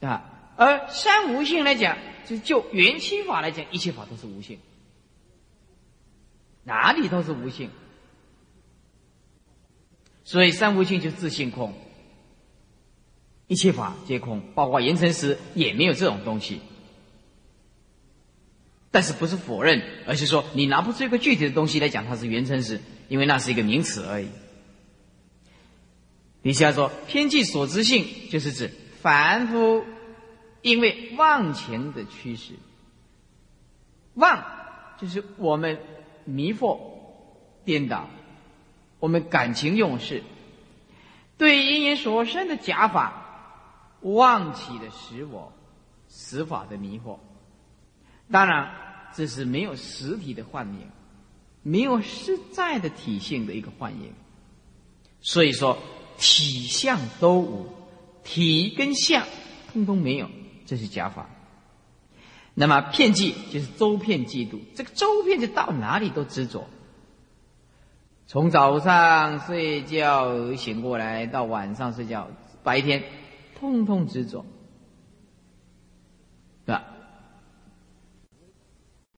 [0.00, 0.24] 啊，
[0.56, 4.58] 而三无性来讲，就就缘起法来讲，一切法都是无性。
[6.64, 7.68] 哪里都是无性，
[10.24, 11.74] 所以三无性就自性空，
[13.48, 16.62] 一切法皆空，包括言成时也没有这种东西。
[18.90, 22.80] 但是不是否认，而是说你拿不出一个具体的东西来讲它是缘成时，
[23.12, 24.28] 因为那是一个名词而已。
[26.42, 29.84] 底下说偏计所知性，就是指凡夫
[30.62, 32.54] 因为妄前的趋势，
[34.14, 34.42] 妄
[34.98, 35.78] 就是我们。
[36.24, 36.78] 迷惑、
[37.64, 38.08] 颠倒，
[39.00, 40.22] 我们感情用事，
[41.36, 45.52] 对因缘所生的假法，妄起的使我
[46.08, 47.18] 实法的迷惑。
[48.30, 48.72] 当然，
[49.12, 50.88] 这是没有实体的幻影，
[51.62, 54.12] 没有实在的体性的一个幻影。
[55.20, 55.78] 所以说，
[56.18, 57.66] 体相都无，
[58.24, 59.24] 体跟相
[59.72, 60.28] 通通没有，
[60.66, 61.28] 这是假法。
[62.54, 66.68] 那么骗计就是周片嫉妒，这个周片就到哪里都执着。
[68.26, 72.28] 从早上睡觉醒过来到晚上睡觉，
[72.62, 73.02] 白天
[73.58, 74.44] 通通执着。